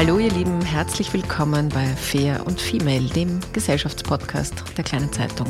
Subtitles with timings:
[0.00, 5.46] Hallo ihr Lieben, herzlich willkommen bei Fair und Female, dem Gesellschaftspodcast der kleinen Zeitung.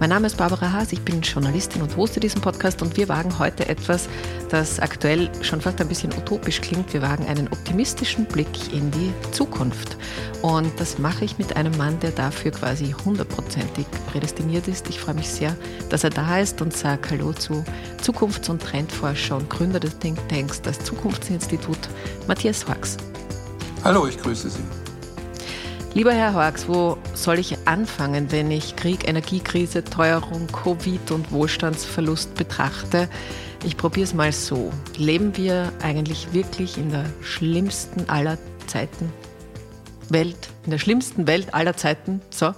[0.00, 3.38] Mein Name ist Barbara Haas, ich bin Journalistin und hoste diesen Podcast und wir wagen
[3.38, 4.08] heute etwas,
[4.48, 6.92] das aktuell schon fast ein bisschen utopisch klingt.
[6.92, 9.96] Wir wagen einen optimistischen Blick in die Zukunft.
[10.42, 14.88] Und das mache ich mit einem Mann, der dafür quasi hundertprozentig prädestiniert ist.
[14.88, 15.56] Ich freue mich sehr,
[15.90, 17.64] dass er da ist und sage Hallo zu
[18.02, 21.78] Zukunfts- und Trendforscher und Gründer des Thinktanks, das Zukunftsinstitut,
[22.26, 22.96] Matthias Horx.
[23.84, 24.62] Hallo, ich grüße Sie.
[25.92, 32.34] Lieber Herr Horx, wo soll ich anfangen, wenn ich Krieg, Energiekrise, Teuerung, Covid und Wohlstandsverlust
[32.34, 33.10] betrachte?
[33.62, 34.72] Ich probiere es mal so.
[34.96, 39.12] Leben wir eigentlich wirklich in der schlimmsten aller Zeiten?
[40.08, 42.22] Welt, in der schlimmsten Welt aller Zeiten?
[42.30, 42.54] So?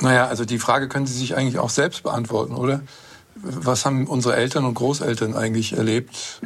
[0.00, 2.80] Naja, also die Frage können Sie sich eigentlich auch selbst beantworten, oder?
[3.36, 6.40] Was haben unsere Eltern und Großeltern eigentlich erlebt?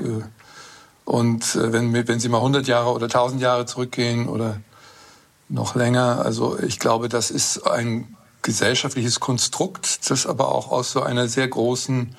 [1.10, 4.60] Und äh, wenn, wenn Sie mal 100 Jahre oder 1000 Jahre zurückgehen oder
[5.48, 11.02] noch länger, also ich glaube, das ist ein gesellschaftliches Konstrukt, das aber auch aus so
[11.02, 12.14] einer sehr großen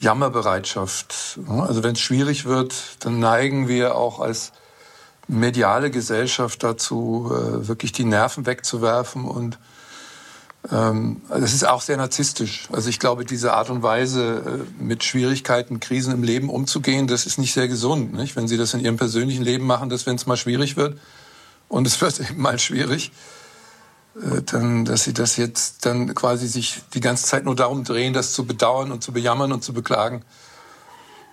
[0.00, 1.38] Jammerbereitschaft.
[1.48, 4.52] Also wenn es schwierig wird, dann neigen wir auch als
[5.26, 9.58] mediale Gesellschaft dazu, äh, wirklich die Nerven wegzuwerfen und
[10.62, 12.68] das ist auch sehr narzisstisch.
[12.72, 17.26] Also ich glaube, diese Art und Weise, äh, mit Schwierigkeiten, Krisen im Leben umzugehen, das
[17.26, 18.12] ist nicht sehr gesund.
[18.12, 18.36] Nicht?
[18.36, 20.98] Wenn Sie das in Ihrem persönlichen Leben machen, dass wenn es mal schwierig wird,
[21.68, 23.12] und es wird eben mal schwierig,
[24.16, 28.12] äh, dann, dass Sie das jetzt dann quasi sich die ganze Zeit nur darum drehen,
[28.12, 30.22] das zu bedauern und zu bejammern und zu beklagen.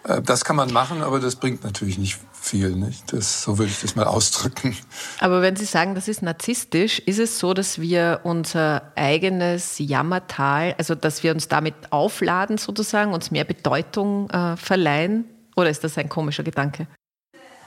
[0.07, 2.75] Äh, das kann man machen, aber das bringt natürlich nicht viel.
[2.75, 3.11] Nicht?
[3.13, 4.77] Das, so würde ich das mal ausdrücken.
[5.19, 10.75] Aber wenn Sie sagen, das ist narzisstisch, ist es so, dass wir unser eigenes Jammertal,
[10.77, 15.25] also dass wir uns damit aufladen sozusagen, uns mehr Bedeutung äh, verleihen?
[15.55, 16.88] Oder ist das ein komischer Gedanke?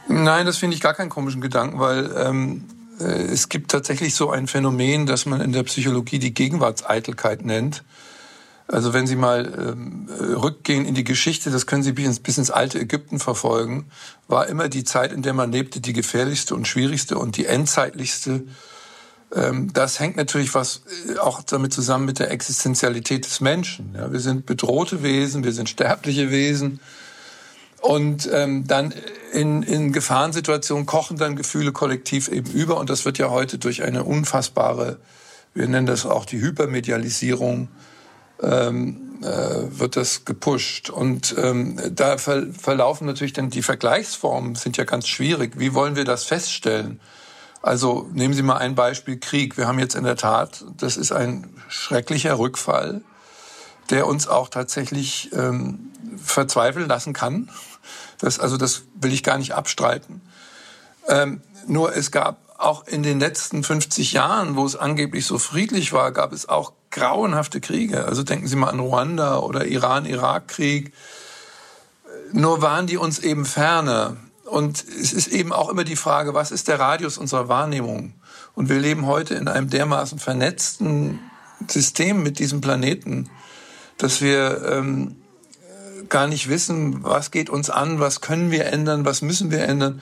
[0.08, 2.64] Nein, das finde ich gar keinen komischen Gedanken, weil ähm,
[3.00, 7.82] äh, es gibt tatsächlich so ein Phänomen, das man in der Psychologie die Gegenwartseitelkeit nennt.
[8.70, 12.36] Also wenn Sie mal ähm, rückgehen in die Geschichte, das können Sie bis ins, bis
[12.36, 13.86] ins alte Ägypten verfolgen,
[14.28, 18.44] war immer die Zeit, in der man lebte, die gefährlichste und schwierigste und die endzeitlichste.
[19.34, 23.94] Ähm, das hängt natürlich was äh, auch damit zusammen mit der Existenzialität des Menschen.
[23.96, 26.78] Ja, wir sind bedrohte Wesen, wir sind sterbliche Wesen.
[27.80, 28.92] Und ähm, dann
[29.32, 32.76] in, in Gefahrensituationen kochen dann Gefühle kollektiv eben über.
[32.78, 34.98] Und das wird ja heute durch eine unfassbare,
[35.54, 37.68] wir nennen das auch die Hypermedialisierung,
[38.42, 40.90] ähm, äh, wird das gepusht.
[40.90, 45.58] Und ähm, da ver verlaufen natürlich dann die Vergleichsformen sind ja ganz schwierig.
[45.58, 47.00] Wie wollen wir das feststellen?
[47.62, 49.56] Also nehmen Sie mal ein Beispiel Krieg.
[49.56, 53.02] Wir haben jetzt in der Tat, das ist ein schrecklicher Rückfall,
[53.90, 55.90] der uns auch tatsächlich ähm,
[56.22, 57.50] verzweifeln lassen kann.
[58.18, 60.20] Das, also das will ich gar nicht abstreiten.
[61.08, 65.92] Ähm, nur es gab auch in den letzten 50 Jahren, wo es angeblich so friedlich
[65.92, 68.04] war, gab es auch grauenhafte Kriege.
[68.04, 70.92] Also denken Sie mal an Ruanda oder Iran-Irak-Krieg.
[72.32, 74.16] Nur waren die uns eben ferner.
[74.44, 78.14] Und es ist eben auch immer die Frage, was ist der Radius unserer Wahrnehmung?
[78.54, 81.20] Und wir leben heute in einem dermaßen vernetzten
[81.68, 83.28] System mit diesem Planeten,
[83.98, 85.16] dass wir ähm,
[86.08, 90.00] gar nicht wissen, was geht uns an, was können wir ändern, was müssen wir ändern.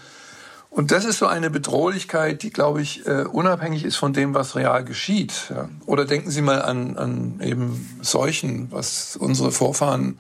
[0.77, 4.57] Und das ist so eine Bedrohlichkeit, die, glaube ich, äh, unabhängig ist von dem, was
[4.57, 5.51] real geschieht.
[5.87, 10.19] Oder denken Sie mal an, an eben Seuchen, was unsere Vorfahren,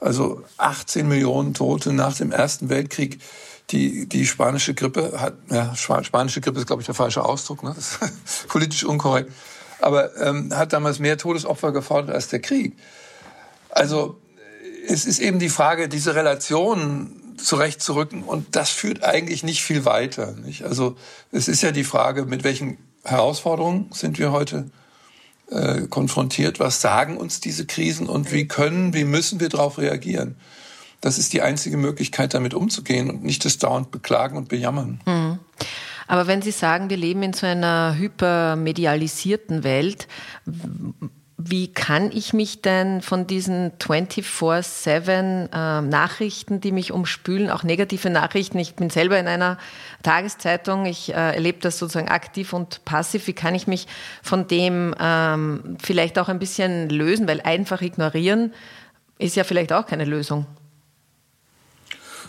[0.00, 3.20] also 18 Millionen Tote nach dem Ersten Weltkrieg,
[3.72, 7.74] die, die spanische Grippe hat, ja, spanische Grippe ist, glaube ich, der falsche Ausdruck, ne?
[7.76, 9.30] das ist politisch unkorrekt,
[9.82, 12.74] aber ähm, hat damals mehr Todesopfer gefordert als der Krieg.
[13.68, 14.16] Also
[14.88, 18.22] es ist eben die Frage, diese Relation zurechtzurücken.
[18.22, 20.32] Und das führt eigentlich nicht viel weiter.
[20.32, 20.64] Nicht?
[20.64, 20.96] Also
[21.32, 24.70] es ist ja die Frage, mit welchen Herausforderungen sind wir heute
[25.50, 26.60] äh, konfrontiert?
[26.60, 30.36] Was sagen uns diese Krisen und wie können, wie müssen wir darauf reagieren?
[31.00, 35.00] Das ist die einzige Möglichkeit, damit umzugehen und nicht das dauernd beklagen und bejammern.
[35.06, 35.38] Mhm.
[36.06, 40.08] Aber wenn Sie sagen, wir leben in so einer hypermedialisierten Welt,
[41.48, 48.10] wie kann ich mich denn von diesen 24-7 äh, Nachrichten, die mich umspülen, auch negative
[48.10, 49.56] Nachrichten, ich bin selber in einer
[50.02, 53.86] Tageszeitung, ich äh, erlebe das sozusagen aktiv und passiv, wie kann ich mich
[54.22, 58.52] von dem ähm, vielleicht auch ein bisschen lösen, weil einfach ignorieren
[59.18, 60.46] ist ja vielleicht auch keine Lösung.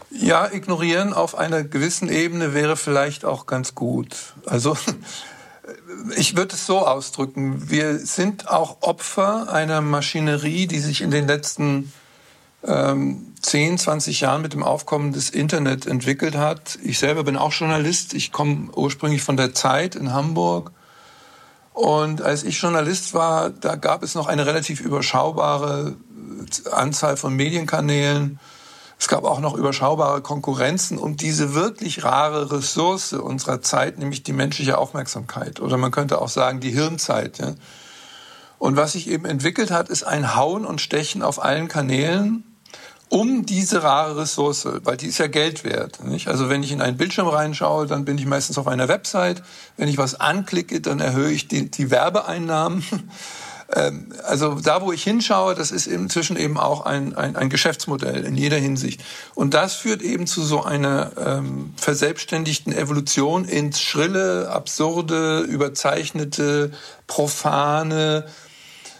[0.09, 4.33] Ja, ignorieren auf einer gewissen Ebene wäre vielleicht auch ganz gut.
[4.45, 4.77] Also
[6.15, 7.69] ich würde es so ausdrücken.
[7.69, 11.91] Wir sind auch Opfer einer Maschinerie, die sich in den letzten
[12.63, 16.77] ähm, 10, 20 Jahren mit dem Aufkommen des Internet entwickelt hat.
[16.83, 18.13] Ich selber bin auch Journalist.
[18.13, 20.71] Ich komme ursprünglich von der Zeit in Hamburg.
[21.73, 25.95] Und als ich Journalist war, da gab es noch eine relativ überschaubare
[26.71, 28.39] Anzahl von Medienkanälen.
[29.01, 34.31] Es gab auch noch überschaubare Konkurrenzen um diese wirklich rare Ressource unserer Zeit, nämlich die
[34.31, 35.59] menschliche Aufmerksamkeit.
[35.59, 37.39] Oder man könnte auch sagen, die Hirnzeit.
[37.39, 37.55] Ja?
[38.59, 42.43] Und was sich eben entwickelt hat, ist ein Hauen und Stechen auf allen Kanälen
[43.09, 46.03] um diese rare Ressource, weil die ist ja Geld wert.
[46.03, 46.27] Nicht?
[46.27, 49.41] Also wenn ich in einen Bildschirm reinschaue, dann bin ich meistens auf einer Website.
[49.77, 52.83] Wenn ich was anklicke, dann erhöhe ich die, die Werbeeinnahmen.
[53.73, 58.25] Ähm, also da, wo ich hinschaue, das ist inzwischen eben auch ein, ein, ein Geschäftsmodell
[58.25, 59.01] in jeder Hinsicht.
[59.35, 66.71] Und das führt eben zu so einer ähm, verselbstständigten Evolution ins schrille, absurde, überzeichnete,
[67.07, 68.25] profane.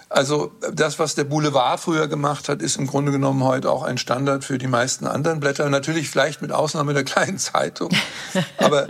[0.09, 3.97] Also das, was der Boulevard früher gemacht hat, ist im Grunde genommen heute auch ein
[3.97, 5.69] Standard für die meisten anderen Blätter.
[5.69, 7.91] Natürlich vielleicht mit Ausnahme der kleinen Zeitung.
[8.57, 8.87] Aber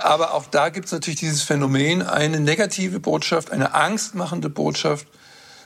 [0.00, 5.06] aber auch da gibt es natürlich dieses Phänomen, eine negative Botschaft, eine angstmachende Botschaft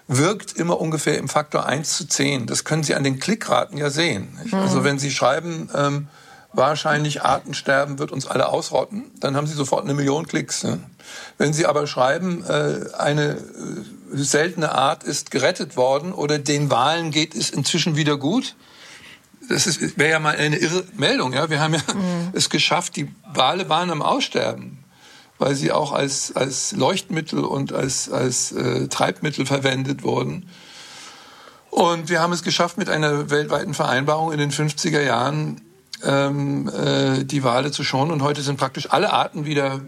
[0.08, 2.46] wirkt immer ungefähr im Faktor 1 zu 10.
[2.46, 4.38] Das können Sie an den Klickraten ja sehen.
[4.44, 4.54] Mhm.
[4.54, 6.08] Also wenn Sie schreiben, ähm,
[6.52, 10.62] wahrscheinlich Artensterben wird uns alle ausrotten, dann haben Sie sofort eine Million Klicks.
[10.64, 10.78] Ne?
[11.38, 13.36] Wenn Sie aber schreiben, äh, eine äh,
[14.12, 18.54] seltene Art ist gerettet worden oder den Wahlen geht es inzwischen wieder gut,
[19.48, 21.32] das wäre ja mal eine irre Meldung.
[21.32, 21.50] Ja?
[21.50, 22.30] Wir haben ja mhm.
[22.32, 24.78] es geschafft, die Wale waren am Aussterben,
[25.38, 30.48] weil sie auch als, als Leuchtmittel und als, als äh, Treibmittel verwendet wurden.
[31.70, 35.60] Und wir haben es geschafft, mit einer weltweiten Vereinbarung in den 50er Jahren
[36.02, 38.12] ähm, äh, die Wale zu schonen.
[38.12, 39.80] Und heute sind praktisch alle Arten wieder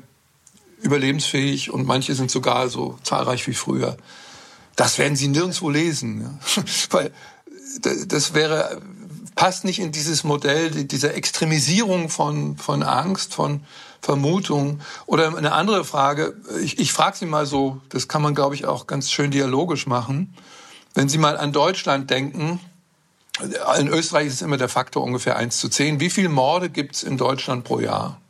[0.82, 3.96] überlebensfähig und manche sind sogar so zahlreich wie früher.
[4.76, 6.20] Das werden Sie nirgendwo lesen.
[6.20, 6.62] Ja?
[6.90, 7.12] Weil
[7.80, 8.80] das wäre
[9.38, 13.62] passt nicht in dieses Modell dieser Extremisierung von, von Angst, von
[14.00, 14.80] Vermutung.
[15.06, 18.66] Oder eine andere Frage, ich, ich frage Sie mal so, das kann man, glaube ich,
[18.66, 20.34] auch ganz schön dialogisch machen.
[20.92, 22.58] Wenn Sie mal an Deutschland denken,
[23.78, 26.00] in Österreich ist immer der Faktor ungefähr 1 zu 10.
[26.00, 28.20] Wie viele Morde gibt es in Deutschland pro Jahr?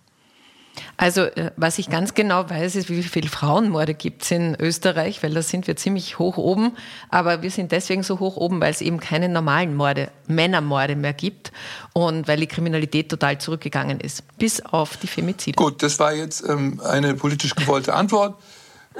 [0.97, 5.23] Also äh, was ich ganz genau weiß, ist, wie viele Frauenmorde gibt es in Österreich,
[5.23, 6.76] weil da sind wir ziemlich hoch oben.
[7.11, 11.12] Aber wir sind deswegen so hoch oben, weil es eben keine normalen Morde, Männermorde mehr
[11.12, 11.52] gibt
[11.92, 15.56] und weil die Kriminalität total zurückgegangen ist, bis auf die Femizide.
[15.56, 18.37] Gut, das war jetzt ähm, eine politisch gewollte Antwort.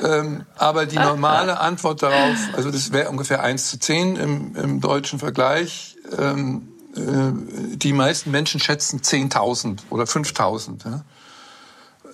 [0.03, 4.81] Ähm, aber die normale Antwort darauf, also das wäre ungefähr 1 zu 10 im, im
[4.81, 5.97] deutschen Vergleich.
[6.17, 10.85] Ähm, äh, die meisten Menschen schätzen 10.000 oder 5.000.
[10.85, 11.05] Ja?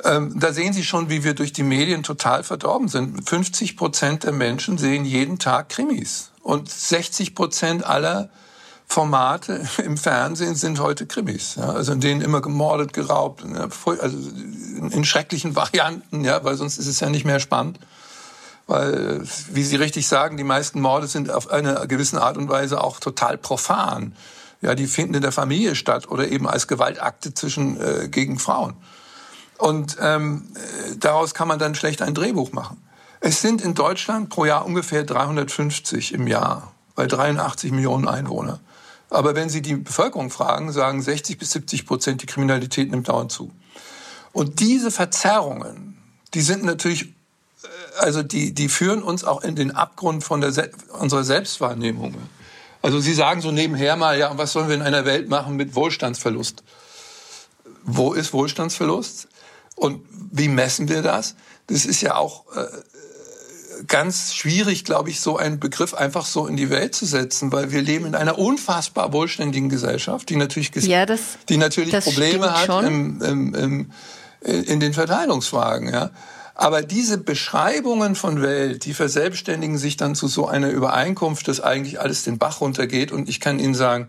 [0.05, 3.29] Ähm, da sehen Sie schon, wie wir durch die Medien total verdorben sind.
[3.29, 6.31] 50 Prozent der Menschen sehen jeden Tag Krimis.
[6.43, 8.29] Und 60 Prozent aller
[8.87, 11.55] Formate im Fernsehen sind heute Krimis.
[11.57, 14.19] Ja, also in denen immer gemordet, geraubt, also
[14.91, 17.79] in schrecklichen Varianten, ja, weil sonst ist es ja nicht mehr spannend.
[18.67, 22.83] Weil, wie Sie richtig sagen, die meisten Morde sind auf eine gewisse Art und Weise
[22.83, 24.15] auch total profan.
[24.63, 28.75] Ja, die finden in der Familie statt oder eben als Gewaltakte zwischen äh, gegen Frauen.
[29.59, 30.49] Und ähm,
[30.99, 32.83] daraus kann man dann schlecht ein Drehbuch machen.
[33.21, 38.61] Es sind in Deutschland pro Jahr ungefähr 350 im Jahr bei 83 Millionen Einwohnern.
[39.11, 43.33] Aber wenn Sie die Bevölkerung fragen, sagen 60 bis 70 Prozent, die Kriminalität nimmt dauernd
[43.33, 43.53] zu.
[44.33, 45.97] Und diese Verzerrungen,
[46.35, 47.67] die sind natürlich, äh,
[47.99, 52.15] also die, die führen uns auch in den Abgrund von der, unserer Selbstwahrnehmung.
[52.83, 55.75] Also Sie sagen so nebenher mal, ja, was sollen wir in einer Welt machen mit
[55.75, 56.63] Wohlstandsverlust?
[57.85, 59.29] Wo ist Wohlstandsverlust?
[59.75, 61.35] Und wie messen wir das?
[61.67, 62.67] Das ist ja auch äh,
[63.87, 67.73] ganz schwierig, glaube ich, so einen Begriff einfach so in die Welt zu setzen, weil
[67.73, 72.85] wir leben in einer unfassbar wohlständigen Gesellschaft, die natürlich, ja, das, die natürlich Probleme hat
[72.85, 73.91] im, im, im,
[74.41, 75.93] in den Verteilungsfragen.
[75.93, 76.11] Ja.
[76.55, 82.01] Aber diese Beschreibungen von Welt, die verselbstständigen sich dann zu so einer Übereinkunft, dass eigentlich
[82.01, 83.11] alles den Bach runtergeht.
[83.11, 84.09] Und ich kann Ihnen sagen,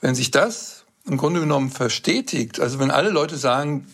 [0.00, 3.88] wenn sich das im Grunde genommen verstetigt, also wenn alle Leute sagen,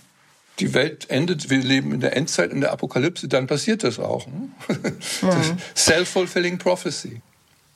[0.61, 4.27] die Welt endet, wir leben in der Endzeit, in der Apokalypse, dann passiert das auch.
[4.39, 4.51] Ne?
[5.23, 5.59] Mhm.
[5.75, 7.21] Self-fulfilling prophecy.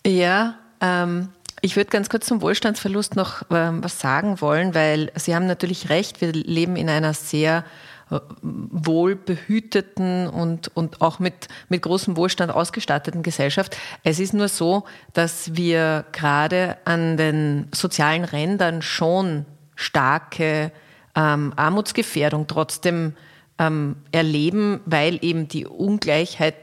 [0.07, 1.29] Ja, ähm,
[1.61, 5.89] ich würde ganz kurz zum Wohlstandsverlust noch ähm, was sagen wollen, weil Sie haben natürlich
[5.89, 7.65] recht, wir leben in einer sehr
[8.11, 13.77] äh, wohlbehüteten und, und auch mit, mit großem Wohlstand ausgestatteten Gesellschaft.
[14.03, 19.47] Es ist nur so, dass wir gerade an den sozialen Rändern schon
[19.77, 20.73] starke
[21.15, 23.15] ähm, Armutsgefährdung trotzdem
[23.59, 26.55] ähm, erleben, weil eben die Ungleichheit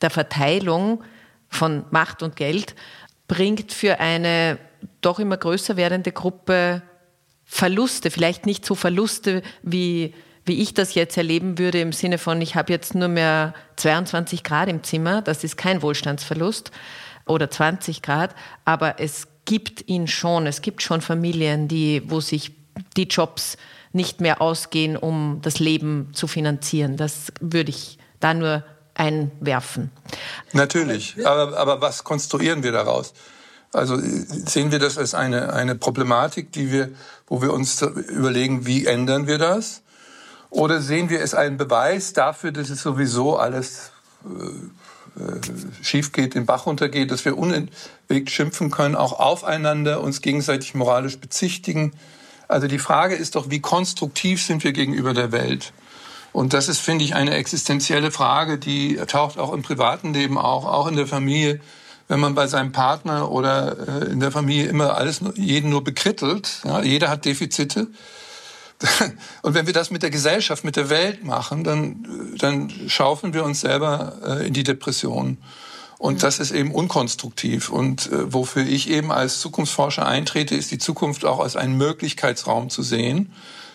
[0.00, 1.02] der Verteilung
[1.48, 2.74] von Macht und Geld
[3.28, 4.58] bringt für eine
[5.00, 6.82] doch immer größer werdende Gruppe
[7.44, 12.40] Verluste, vielleicht nicht so Verluste, wie, wie ich das jetzt erleben würde im Sinne von,
[12.40, 16.70] ich habe jetzt nur mehr 22 Grad im Zimmer, das ist kein Wohlstandsverlust,
[17.26, 22.52] oder 20 Grad, aber es gibt ihn schon, es gibt schon Familien, die, wo sich
[22.96, 23.56] die Jobs
[23.92, 26.96] nicht mehr ausgehen, um das Leben zu finanzieren.
[26.96, 29.90] Das würde ich da nur einwerfen.
[30.52, 33.14] Natürlich, aber, aber was konstruieren wir daraus?
[33.72, 36.90] Also sehen wir das als eine, eine Problematik, die wir,
[37.26, 39.82] wo wir uns überlegen, wie ändern wir das?
[40.50, 43.92] Oder sehen wir es einen Beweis dafür, dass es sowieso alles
[44.26, 45.40] äh, äh
[45.82, 51.18] schief geht, den Bach runtergeht, dass wir unentwegt schimpfen können, auch aufeinander, uns gegenseitig moralisch
[51.18, 51.94] bezichtigen,
[52.48, 55.72] also die Frage ist doch, wie konstruktiv sind wir gegenüber der Welt?
[56.32, 60.64] Und das ist, finde ich, eine existenzielle Frage, die taucht auch im privaten Leben auf,
[60.64, 61.60] auch in der Familie.
[62.08, 66.60] Wenn man bei seinem Partner oder äh, in der Familie immer alles, jeden nur bekrittelt,
[66.64, 67.88] ja, jeder hat Defizite.
[69.42, 73.44] Und wenn wir das mit der Gesellschaft, mit der Welt machen, dann, dann schaufeln wir
[73.44, 75.38] uns selber äh, in die Depression.
[76.02, 77.68] Und das ist eben unkonstruktiv.
[77.68, 82.70] Und äh, wofür ich eben als Zukunftsforscher eintrete, ist die Zukunft auch als einen Möglichkeitsraum
[82.70, 83.32] zu sehen.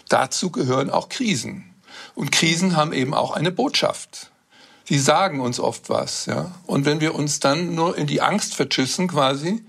[0.10, 1.74] Dazu gehören auch Krisen.
[2.16, 4.30] Und Krisen haben eben auch eine Botschaft.
[4.90, 6.26] Die sagen uns oft was.
[6.26, 6.52] Ja?
[6.66, 9.64] Und wenn wir uns dann nur in die Angst verschüssen quasi,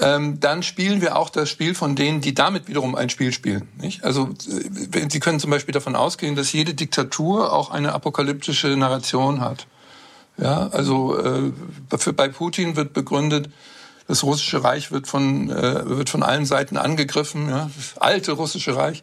[0.00, 3.68] ähm, dann spielen wir auch das Spiel von denen, die damit wiederum ein Spiel spielen.
[3.82, 4.02] Nicht?
[4.02, 9.42] Also äh, Sie können zum Beispiel davon ausgehen, dass jede Diktatur auch eine apokalyptische Narration
[9.42, 9.66] hat.
[10.38, 11.52] Ja, also äh,
[11.96, 13.48] für, bei Putin wird begründet,
[14.08, 18.76] das russische Reich wird von, äh, wird von allen Seiten angegriffen, ja, das alte russische
[18.76, 19.02] Reich.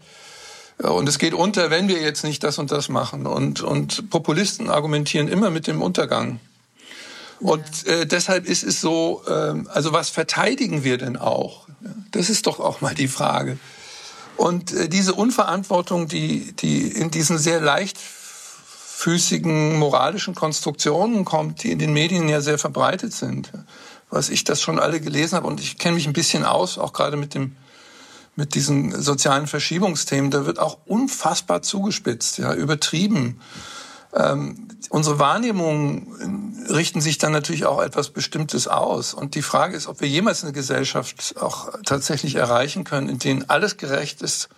[0.78, 3.28] Und es geht unter, wenn wir jetzt nicht das und das machen.
[3.28, 6.40] Und, und Populisten argumentieren immer mit dem Untergang.
[7.40, 11.68] Und äh, deshalb ist es so, äh, also was verteidigen wir denn auch?
[12.12, 13.58] Das ist doch auch mal die Frage.
[14.38, 17.98] Und äh, diese Unverantwortung, die, die in diesen sehr leicht
[19.04, 23.52] füßigen moralischen Konstruktionen kommt, die in den Medien ja sehr verbreitet sind.
[24.10, 26.94] Was ich das schon alle gelesen habe und ich kenne mich ein bisschen aus, auch
[26.94, 27.58] gerade mit dem
[28.36, 33.40] mit diesen sozialen Verschiebungsthemen, da wird auch unfassbar zugespitzt, ja, übertrieben.
[34.16, 39.14] Ähm, unsere Wahrnehmungen richten sich dann natürlich auch etwas Bestimmtes aus.
[39.14, 43.50] Und die Frage ist, ob wir jemals eine Gesellschaft auch tatsächlich erreichen können, in denen
[43.52, 44.50] alles gerecht ist,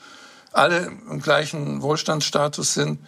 [0.53, 2.99] alle im gleichen Wohlstandsstatus sind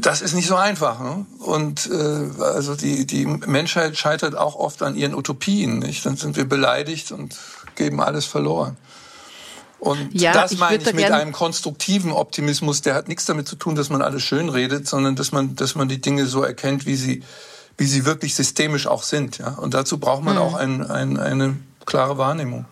[0.00, 1.00] das ist nicht so einfach.
[1.00, 1.26] Ne?
[1.40, 5.78] Und äh, also die, die Menschheit scheitert auch oft an ihren Utopien.
[5.78, 6.06] Nicht?
[6.06, 7.36] Dann sind wir beleidigt und
[7.74, 8.76] geben alles verloren.
[9.78, 13.56] Und ja, das ich meine ich mit einem konstruktiven Optimismus, der hat nichts damit zu
[13.56, 16.86] tun, dass man alles schön redet, sondern dass man, dass man die Dinge so erkennt,
[16.86, 17.22] wie sie,
[17.76, 19.36] wie sie wirklich systemisch auch sind.
[19.36, 19.50] Ja?
[19.50, 20.40] Und dazu braucht man mhm.
[20.40, 22.64] auch ein, ein, eine klare Wahrnehmung.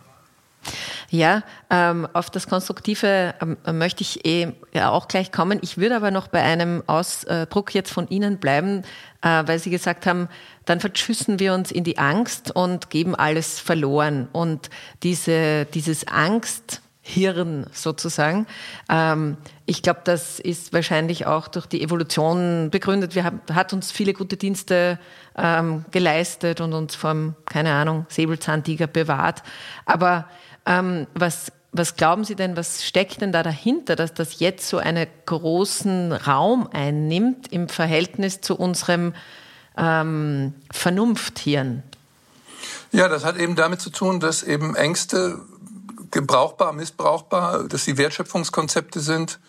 [1.10, 5.58] Ja, ähm, auf das Konstruktive ähm, möchte ich eh ja, auch gleich kommen.
[5.62, 8.82] Ich würde aber noch bei einem Ausdruck jetzt von Ihnen bleiben,
[9.22, 10.28] äh, weil Sie gesagt haben,
[10.64, 14.28] dann verschüssen wir uns in die Angst und geben alles verloren.
[14.32, 14.70] Und
[15.02, 18.46] diese, dieses Angsthirn sozusagen,
[18.88, 23.14] ähm, ich glaube, das ist wahrscheinlich auch durch die Evolution begründet.
[23.14, 24.98] Wir haben, hat uns viele gute Dienste
[25.36, 29.42] ähm, geleistet und uns vom, keine Ahnung, Säbelzahntiger bewahrt.
[29.86, 30.26] Aber
[30.66, 34.78] ähm, was was glauben Sie denn, was steckt denn da dahinter, dass das jetzt so
[34.78, 39.12] einen großen Raum einnimmt im Verhältnis zu unserem
[39.76, 41.82] ähm, Vernunfthirn?
[42.92, 45.40] Ja, das hat eben damit zu tun, dass eben Ängste
[46.12, 49.40] gebrauchbar, missbrauchbar, dass sie Wertschöpfungskonzepte sind,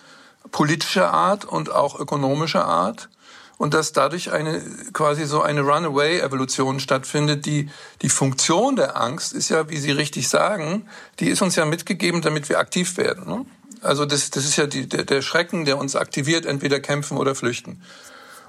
[0.52, 3.10] politischer Art und auch ökonomischer Art
[3.58, 4.62] und dass dadurch eine
[4.94, 7.46] quasi so eine Runaway-Evolution stattfindet.
[7.46, 7.70] Die,
[8.02, 10.88] die Funktion der Angst ist ja, wie Sie richtig sagen,
[11.20, 13.26] die ist uns ja mitgegeben, damit wir aktiv werden.
[13.28, 13.46] Ne?
[13.82, 17.36] Also das, das ist ja die, der, der Schrecken, der uns aktiviert, entweder kämpfen oder
[17.36, 17.82] flüchten.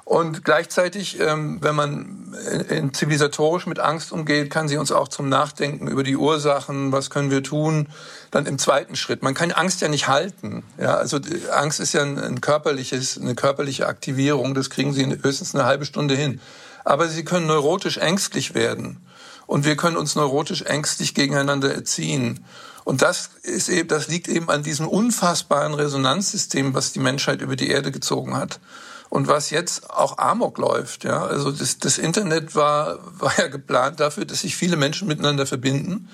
[0.06, 2.36] Und gleichzeitig, ähm, wenn man
[2.92, 7.32] zivilisatorisch mit Angst umgeht, kann sie uns auch zum Nachdenken über die Ursachen, was können
[7.32, 7.88] wir tun,
[8.30, 9.24] dann im zweiten Schritt.
[9.24, 10.62] Man kann Angst ja nicht halten.
[10.80, 11.18] Ja, also
[11.50, 14.54] Angst ist ja ein, ein körperliches, eine körperliche Aktivierung.
[14.54, 16.40] Das kriegen Sie höchstens eine halbe Stunde hin.
[16.84, 19.04] Aber Sie können neurotisch ängstlich werden.
[19.48, 22.44] Und wir können uns neurotisch ängstlich gegeneinander erziehen.
[22.84, 27.56] Und das ist eben, das liegt eben an diesem unfassbaren Resonanzsystem, was die Menschheit über
[27.56, 28.60] die Erde gezogen hat
[29.08, 31.04] und was jetzt auch Amok läuft.
[31.04, 31.24] Ja?
[31.24, 36.08] Also das, das Internet war, war ja geplant dafür, dass sich viele Menschen miteinander verbinden.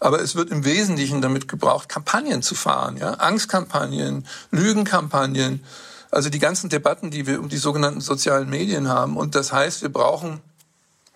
[0.00, 3.14] Aber es wird im Wesentlichen damit gebraucht, Kampagnen zu fahren, ja?
[3.14, 5.64] Angstkampagnen, Lügenkampagnen,
[6.10, 9.16] also die ganzen Debatten, die wir um die sogenannten sozialen Medien haben.
[9.16, 10.40] Und das heißt, wir brauchen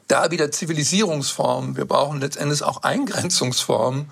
[0.08, 4.10] da wieder Zivilisierungsformen, wir brauchen letztendlich auch Eingrenzungsformen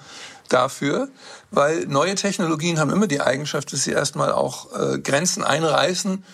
[0.48, 1.08] dafür,
[1.50, 6.24] weil neue Technologien haben immer die Eigenschaft, dass sie erstmal auch äh, Grenzen einreißen,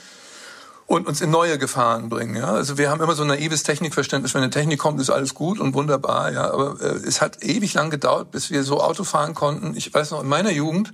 [0.87, 2.37] und uns in neue Gefahren bringen.
[2.37, 2.52] Ja?
[2.52, 5.59] Also wir haben immer so ein naives Technikverständnis, wenn eine Technik kommt, ist alles gut
[5.59, 6.33] und wunderbar.
[6.33, 6.50] Ja?
[6.52, 9.76] Aber äh, es hat ewig lang gedauert, bis wir so Auto fahren konnten.
[9.76, 10.93] Ich weiß noch, in meiner Jugend,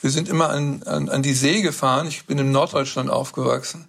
[0.00, 2.08] wir sind immer an, an, an die See gefahren.
[2.08, 3.86] Ich bin in Norddeutschland aufgewachsen.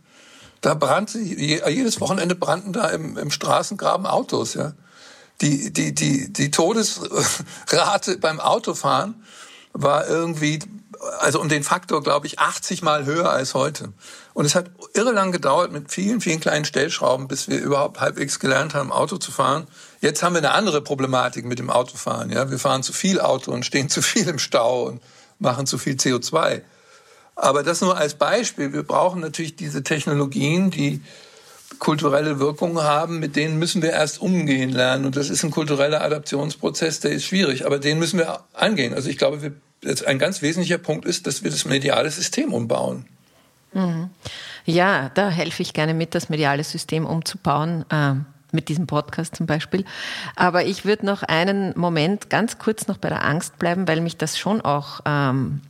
[0.62, 4.53] Da brannte, jedes Wochenende brannten da im, im Straßengraben Autos.
[4.53, 4.74] Ja?
[5.41, 9.24] Die, die, die, die Todesrate beim Autofahren
[9.74, 10.60] war irgendwie
[11.20, 13.94] also um den Faktor, glaube ich, 80 Mal höher als heute.
[14.39, 18.39] Und es hat irre lang gedauert mit vielen, vielen kleinen Stellschrauben, bis wir überhaupt halbwegs
[18.39, 19.67] gelernt haben, Auto zu fahren.
[19.99, 22.32] Jetzt haben wir eine andere Problematik mit dem Autofahren.
[22.32, 25.02] Ja, wir fahren zu viel Auto und stehen zu viel im Stau und
[25.39, 26.62] machen zu viel CO2.
[27.36, 28.71] Aber das nur als Beispiel.
[28.71, 31.02] Wir brauchen natürlich diese Technologien, die
[31.80, 35.04] kulturelle Wirkungen haben, mit denen müssen wir erst umgehen lernen.
[35.04, 38.93] Und das ist ein kultureller Adaptionsprozess, der ist schwierig, aber den müssen wir angehen.
[38.93, 39.52] Also ich glaube, wir
[40.08, 43.06] ein ganz wesentlicher Punkt ist, dass wir das mediale System umbauen.
[43.73, 44.10] Mhm.
[44.65, 47.86] Ja, da helfe ich gerne mit, das mediale System umzubauen.
[47.89, 48.15] Äh,
[48.51, 49.86] mit diesem Podcast zum Beispiel.
[50.36, 54.17] Aber ich würde noch einen Moment ganz kurz noch bei der Angst bleiben, weil mich
[54.17, 55.62] das schon auch, ähm,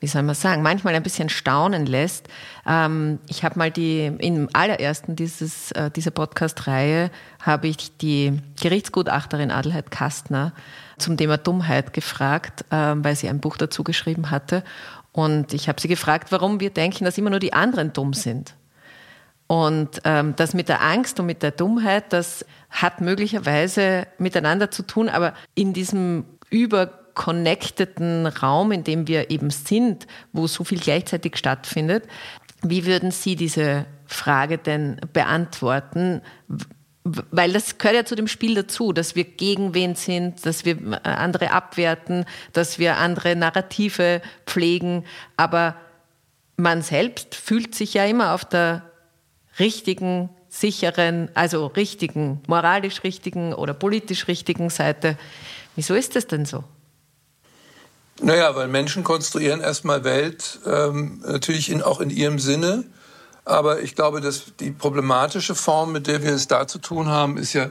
[0.00, 2.28] wie soll man sagen, manchmal ein bisschen staunen lässt.
[2.66, 7.10] Ähm, ich habe mal die, im allerersten dieses, äh, dieser Podcast-Reihe
[7.42, 10.52] habe ich die Gerichtsgutachterin Adelheid Kastner
[10.98, 14.64] zum Thema Dummheit gefragt, ähm, weil sie ein Buch dazu geschrieben hatte.
[15.12, 18.54] Und ich habe sie gefragt, warum wir denken, dass immer nur die anderen dumm sind.
[19.46, 24.82] Und ähm, das mit der Angst und mit der Dummheit, das hat möglicherweise miteinander zu
[24.82, 31.38] tun, aber in diesem überconnecteden Raum, in dem wir eben sind, wo so viel gleichzeitig
[31.38, 32.04] stattfindet,
[32.62, 36.20] wie würden Sie diese Frage denn beantworten?
[37.30, 40.76] Weil das gehört ja zu dem Spiel dazu, dass wir gegen wen sind, dass wir
[40.76, 45.04] äh, andere abwerten, dass wir andere Narrative pflegen,
[45.36, 45.76] aber
[46.56, 48.82] man selbst fühlt sich ja immer auf der
[49.58, 55.16] richtigen, sicheren, also richtigen, moralisch richtigen oder politisch richtigen Seite.
[55.76, 56.64] Wieso ist das denn so?
[58.20, 62.84] Naja, weil Menschen konstruieren erstmal Welt ähm, natürlich in, auch in ihrem Sinne
[63.48, 67.38] aber ich glaube, dass die problematische Form, mit der wir es da zu tun haben,
[67.38, 67.70] ist ja,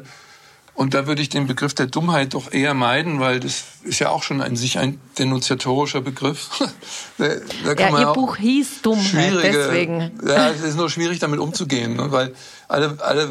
[0.73, 4.09] und da würde ich den Begriff der Dummheit doch eher meiden, weil das ist ja
[4.09, 6.49] auch schon ein sich ein denunziatorischer Begriff.
[7.17, 7.29] da,
[7.65, 10.11] da ja, Ihr Buch hieß Dummheit, deswegen.
[10.23, 12.35] Ja, es ist nur schwierig, damit umzugehen, ne, weil
[12.67, 13.29] alle, alle,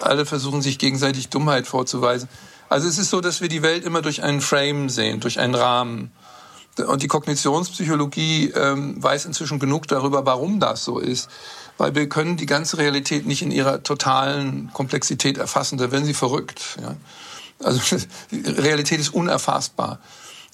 [0.00, 2.28] alle versuchen sich gegenseitig Dummheit vorzuweisen.
[2.68, 5.54] Also es ist so, dass wir die Welt immer durch einen Frame sehen, durch einen
[5.54, 6.10] Rahmen.
[6.78, 11.28] Und die Kognitionspsychologie ähm, weiß inzwischen genug darüber, warum das so ist.
[11.76, 15.76] Weil wir können die ganze Realität nicht in ihrer totalen Komplexität erfassen.
[15.76, 16.78] Da werden sie verrückt.
[16.80, 16.96] Ja?
[17.62, 17.80] Also
[18.32, 19.98] Realität ist unerfassbar.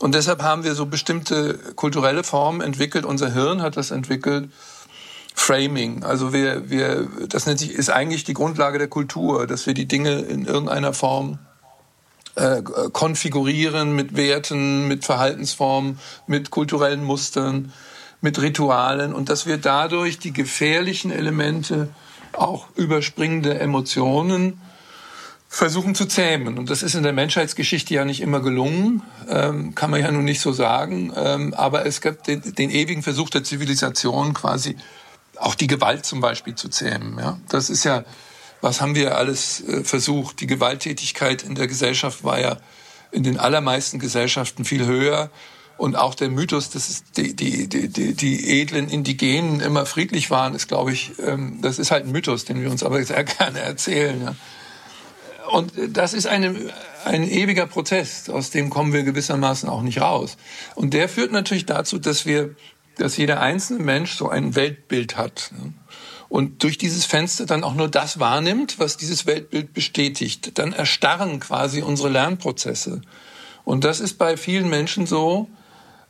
[0.01, 3.05] Und deshalb haben wir so bestimmte kulturelle Formen entwickelt.
[3.05, 4.51] Unser Hirn hat das entwickelt.
[5.35, 6.03] Framing.
[6.03, 9.87] Also wir, wir, das nennt sich, ist eigentlich die Grundlage der Kultur, dass wir die
[9.87, 11.39] Dinge in irgendeiner Form
[12.39, 17.73] äh, konfigurieren mit Werten, mit Verhaltensformen, mit kulturellen Mustern,
[18.21, 21.89] mit Ritualen und dass wir dadurch die gefährlichen Elemente,
[22.33, 24.61] auch überspringende Emotionen,
[25.49, 26.59] versuchen zu zähmen.
[26.59, 30.25] Und das ist in der Menschheitsgeschichte ja nicht immer gelungen, ähm, kann man ja nun
[30.25, 31.13] nicht so sagen.
[31.17, 34.77] Ähm, aber es gibt den, den, ewigen Versuch der Zivilisation quasi
[35.37, 37.19] auch die Gewalt zum Beispiel zu zähmen.
[37.19, 37.39] Ja?
[37.49, 38.05] Das ist ja,
[38.61, 40.41] was haben wir alles äh, versucht?
[40.41, 42.59] Die Gewalttätigkeit in der Gesellschaft war ja
[43.11, 45.31] in den allermeisten Gesellschaften viel höher.
[45.77, 50.67] Und auch der Mythos, dass die, die, die, die, edlen Indigenen immer friedlich waren, ist,
[50.67, 54.37] glaube ich, ähm, das ist halt ein Mythos, den wir uns aber sehr gerne erzählen.
[55.53, 56.73] Und das ist eine,
[57.05, 60.37] ein ewiger Protest, aus dem kommen wir gewissermaßen auch nicht raus.
[60.75, 62.57] Und der führt natürlich dazu, dass wir,
[62.97, 65.53] dass jeder einzelne Mensch so ein Weltbild hat.
[66.29, 70.59] Und durch dieses Fenster dann auch nur das wahrnimmt, was dieses Weltbild bestätigt.
[70.59, 73.01] Dann erstarren quasi unsere Lernprozesse.
[73.65, 75.49] Und das ist bei vielen Menschen so,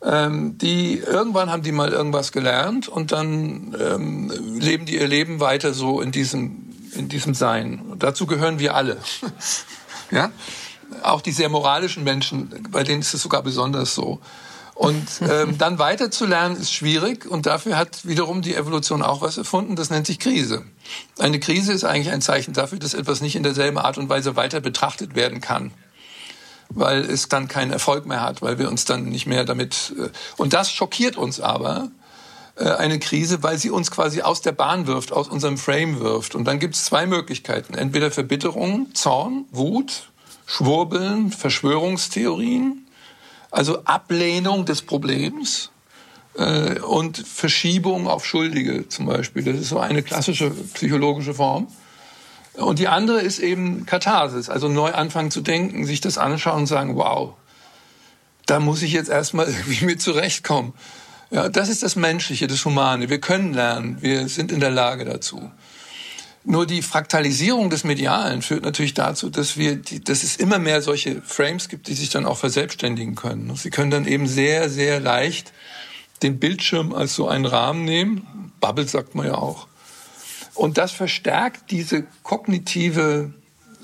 [0.03, 5.41] ähm, die irgendwann haben die mal irgendwas gelernt und dann ähm, leben die ihr Leben
[5.41, 7.81] weiter so in diesem in diesem Sein.
[7.81, 8.99] Und dazu gehören wir alle.
[10.11, 10.31] ja?
[11.03, 14.21] Auch die sehr moralischen Menschen, bei denen ist es sogar besonders so.
[14.79, 19.75] Und ähm, dann weiterzulernen ist schwierig und dafür hat wiederum die Evolution auch was erfunden,
[19.75, 20.63] das nennt sich Krise.
[21.19, 24.37] Eine Krise ist eigentlich ein Zeichen dafür, dass etwas nicht in derselben Art und Weise
[24.37, 25.73] weiter betrachtet werden kann
[26.71, 29.95] weil es dann keinen Erfolg mehr hat, weil wir uns dann nicht mehr damit.
[29.99, 31.91] Äh, und das schockiert uns aber,
[32.57, 36.35] äh, eine Krise, weil sie uns quasi aus der Bahn wirft, aus unserem Frame wirft.
[36.35, 37.75] Und dann gibt es zwei Möglichkeiten.
[37.75, 40.11] Entweder Verbitterung, Zorn, Wut,
[40.47, 42.88] Schwurbeln, Verschwörungstheorien,
[43.51, 45.71] also Ablehnung des Problems
[46.37, 49.43] äh, und Verschiebung auf Schuldige zum Beispiel.
[49.43, 51.69] Das ist so eine klassische psychologische Form.
[52.55, 56.67] Und die andere ist eben Katharsis, also neu anfangen zu denken, sich das anschauen und
[56.67, 57.35] sagen, wow,
[58.47, 60.75] da muss ich jetzt erstmal irgendwie mit zurechtkommen.
[61.31, 63.11] Ja, das ist das Menschliche, das Humane.
[63.11, 65.51] Wir können lernen, wir sind in der Lage dazu.
[66.51, 70.81] Nur die Fraktalisierung des Medialen führt natürlich dazu, dass wir, die, dass es immer mehr
[70.81, 73.55] solche Frames gibt, die sich dann auch verselbstständigen können.
[73.55, 75.53] Sie können dann eben sehr, sehr leicht
[76.23, 78.51] den Bildschirm als so einen Rahmen nehmen.
[78.61, 79.69] Bubble sagt man ja auch.
[80.55, 83.35] Und das verstärkt diese kognitive,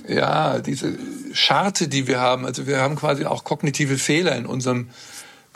[0.08, 0.96] ja, diese
[1.34, 2.46] Scharte, die wir haben.
[2.46, 4.88] Also wir haben quasi auch kognitive Fehler in unserem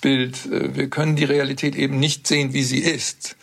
[0.02, 0.40] Bild.
[0.50, 3.34] Wir können die Realität eben nicht sehen, wie sie ist.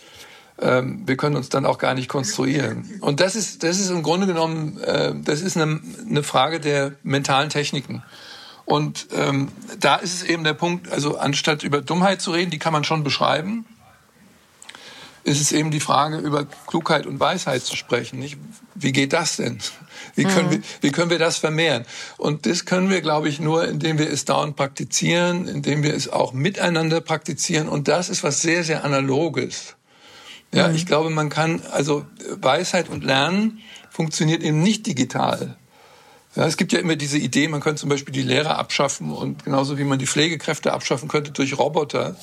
[0.61, 2.99] Ähm, wir können uns dann auch gar nicht konstruieren.
[3.01, 6.93] Und das ist, das ist im Grunde genommen, äh, das ist eine, eine Frage der
[7.03, 8.03] mentalen Techniken.
[8.65, 12.57] Und ähm, da ist es eben der Punkt, also anstatt über Dummheit zu reden, die
[12.57, 13.65] kann man schon beschreiben,
[15.25, 18.19] ist es eben die Frage, über Klugheit und Weisheit zu sprechen.
[18.19, 18.37] Nicht?
[18.75, 19.57] Wie geht das denn?
[20.13, 20.51] Wie können, mhm.
[20.51, 21.85] wir, wie können wir das vermehren?
[22.17, 26.07] Und das können wir, glaube ich, nur, indem wir es dauernd praktizieren, indem wir es
[26.07, 27.67] auch miteinander praktizieren.
[27.67, 29.74] Und das ist was sehr, sehr Analoges.
[30.55, 30.75] Ja, mhm.
[30.75, 32.05] ich glaube, man kann, also
[32.41, 35.55] Weisheit und Lernen funktioniert eben nicht digital.
[36.35, 39.45] Ja, es gibt ja immer diese Idee, man könnte zum Beispiel die Lehrer abschaffen und
[39.45, 42.15] genauso wie man die Pflegekräfte abschaffen könnte durch Roboter.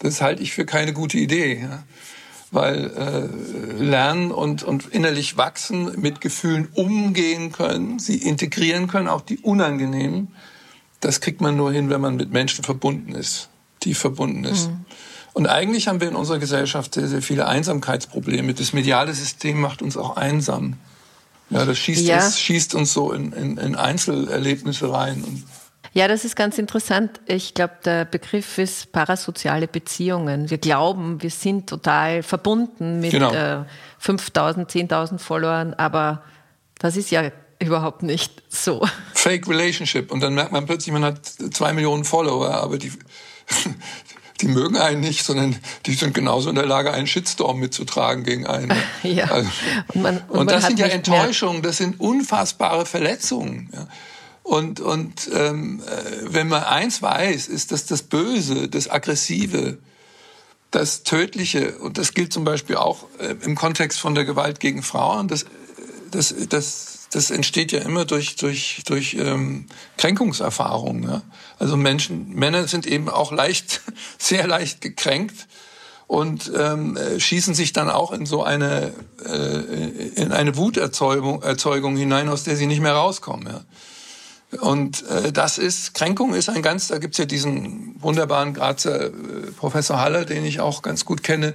[0.00, 1.60] Das halte ich für keine gute Idee.
[1.62, 1.84] Ja
[2.50, 9.20] weil äh, lernen und, und innerlich wachsen, mit Gefühlen umgehen können, sie integrieren können, auch
[9.20, 10.34] die unangenehmen,
[11.00, 14.68] das kriegt man nur hin, wenn man mit Menschen verbunden ist, tief verbunden ist.
[14.68, 14.84] Mhm.
[15.32, 18.54] Und eigentlich haben wir in unserer Gesellschaft sehr, sehr viele Einsamkeitsprobleme.
[18.54, 20.76] Das mediale System macht uns auch einsam.
[21.50, 22.24] Ja, das schießt, ja.
[22.24, 25.44] Uns, schießt uns so in, in, in Einzelerlebnisse rein.
[25.92, 27.20] Ja, das ist ganz interessant.
[27.26, 30.48] Ich glaube, der Begriff ist parasoziale Beziehungen.
[30.48, 33.32] Wir glauben, wir sind total verbunden mit genau.
[33.32, 33.64] äh,
[33.98, 36.22] 5000, 10.000 Followern, aber
[36.78, 38.86] das ist ja überhaupt nicht so.
[39.14, 40.12] Fake Relationship.
[40.12, 42.92] Und dann merkt man plötzlich, man hat zwei Millionen Follower, aber die,
[44.40, 48.46] die mögen einen nicht, sondern die sind genauso in der Lage, einen Shitstorm mitzutragen gegen
[48.46, 48.72] einen.
[49.02, 49.26] ja.
[49.26, 49.50] Also,
[49.94, 53.70] und, man, und, und das sind ja Enttäuschungen, das sind unfassbare Verletzungen.
[53.72, 53.88] Ja.
[54.42, 59.78] Und, und ähm, äh, wenn man eins weiß, ist, dass das Böse, das Aggressive,
[60.70, 64.82] das Tödliche, und das gilt zum Beispiel auch äh, im Kontext von der Gewalt gegen
[64.82, 65.46] Frauen, das,
[66.10, 71.02] das, das, das entsteht ja immer durch, durch, durch ähm, Kränkungserfahrungen.
[71.02, 71.22] Ja?
[71.58, 73.80] Also Menschen, Männer sind eben auch leicht,
[74.18, 75.48] sehr leicht gekränkt
[76.06, 78.92] und ähm, schießen sich dann auch in so eine,
[79.24, 83.46] äh, in eine Wuterzeugung Erzeugung hinein, aus der sie nicht mehr rauskommen.
[83.46, 83.64] Ja?
[84.58, 89.10] Und äh, das ist, Kränkung ist ein ganz, da gibt's ja diesen wunderbaren Grazer äh,
[89.56, 91.54] Professor Haller, den ich auch ganz gut kenne,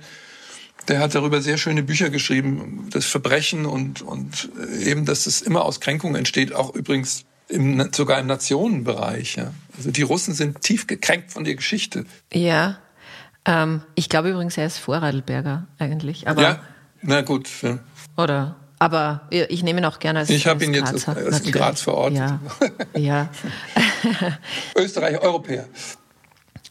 [0.88, 5.66] der hat darüber sehr schöne Bücher geschrieben, das Verbrechen und, und eben, dass es immer
[5.66, 9.36] aus Kränkung entsteht, auch übrigens im, sogar im Nationenbereich.
[9.36, 9.54] Ja.
[9.78, 12.06] Also die Russen sind tief gekränkt von der Geschichte.
[12.34, 12.78] Ja,
[13.46, 16.28] ähm, ich glaube übrigens, er ist Vorarlberger eigentlich.
[16.28, 16.60] Aber ja,
[17.02, 17.50] na gut.
[17.62, 17.80] Ja.
[18.18, 21.52] Oder aber ich nehme ihn auch gerne als Ich habe ihn jetzt als, als in
[21.52, 22.18] Graz verortet.
[22.18, 22.40] Ja.
[22.94, 23.30] ja.
[24.76, 25.66] Österreich, Europäer.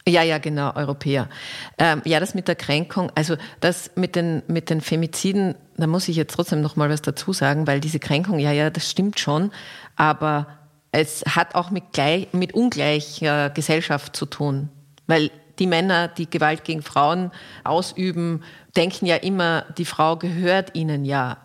[0.07, 1.31] Ja, ja, genau, Europäer.
[1.79, 6.09] Ähm, ja, das mit der Kränkung, also das mit den, mit den Femiziden, da muss
[6.09, 9.19] ich jetzt trotzdem noch mal was dazu sagen, weil diese Kränkung, ja, ja, das stimmt
[9.19, 9.51] schon,
[9.97, 10.47] aber
[10.93, 14.69] es hat auch mit, gleich, mit ungleicher Gesellschaft zu tun,
[15.07, 17.31] weil die Männer, die Gewalt gegen Frauen
[17.63, 18.43] ausüben,
[18.77, 21.39] denken ja immer, die Frau gehört ihnen ja.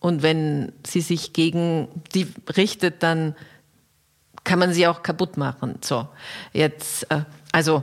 [0.00, 3.34] Und wenn sie sich gegen die richtet, dann
[4.44, 5.78] kann man sie auch kaputt machen.
[5.82, 6.08] So,
[6.52, 7.82] jetzt, äh, also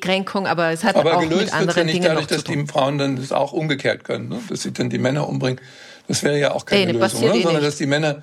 [0.00, 2.98] Kränkung, aber es hat aber auch mit anderen ja nicht Dingen dadurch, dass die Frauen
[2.98, 4.40] dann das auch umgekehrt können, ne?
[4.48, 5.60] dass sie dann die Männer umbringen.
[6.08, 7.34] Das wäre ja auch keine nee, Lösung, oder?
[7.34, 8.22] Eh sondern dass die Männer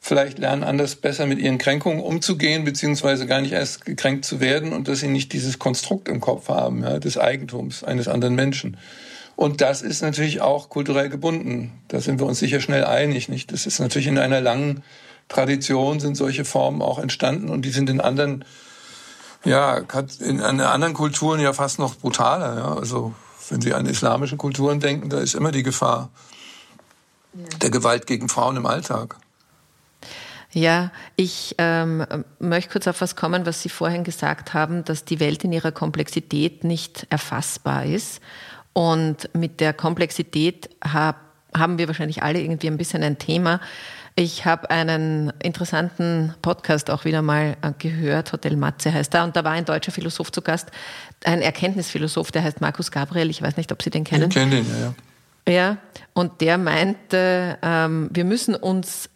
[0.00, 4.72] vielleicht lernen, anders besser mit ihren Kränkungen umzugehen, beziehungsweise gar nicht erst gekränkt zu werden
[4.72, 8.76] und dass sie nicht dieses Konstrukt im Kopf haben, ja, des Eigentums eines anderen Menschen.
[9.34, 11.72] Und das ist natürlich auch kulturell gebunden.
[11.88, 13.52] Da sind wir uns sicher schnell einig, nicht?
[13.52, 14.82] Das ist natürlich in einer langen
[15.28, 18.44] Tradition sind solche Formen auch entstanden und die sind in anderen
[19.46, 19.82] ja,
[20.20, 22.56] in, anderen Kulturen ja fast noch brutaler.
[22.56, 22.74] Ja?
[22.74, 23.14] Also
[23.48, 26.10] wenn Sie an islamische Kulturen denken, da ist immer die Gefahr
[27.32, 29.16] der Gewalt gegen Frauen im Alltag.
[30.52, 32.06] Ja, ich ähm,
[32.38, 35.72] möchte kurz auf was kommen, was Sie vorhin gesagt haben, dass die Welt in ihrer
[35.72, 38.20] Komplexität nicht erfassbar ist.
[38.72, 41.16] Und mit der Komplexität hab,
[41.54, 43.60] haben wir wahrscheinlich alle irgendwie ein bisschen ein Thema.
[44.18, 49.36] Ich habe einen interessanten Podcast auch wieder mal äh, gehört, Hotel Matze heißt er, und
[49.36, 50.70] da war ein deutscher Philosoph zu Gast,
[51.24, 54.30] ein Erkenntnisphilosoph, der heißt Markus Gabriel, ich weiß nicht, ob Sie den kennen.
[54.30, 54.94] Ich kenne den, ja, ja.
[55.48, 55.76] Ja,
[56.14, 59.10] und der meinte, ähm, wir müssen uns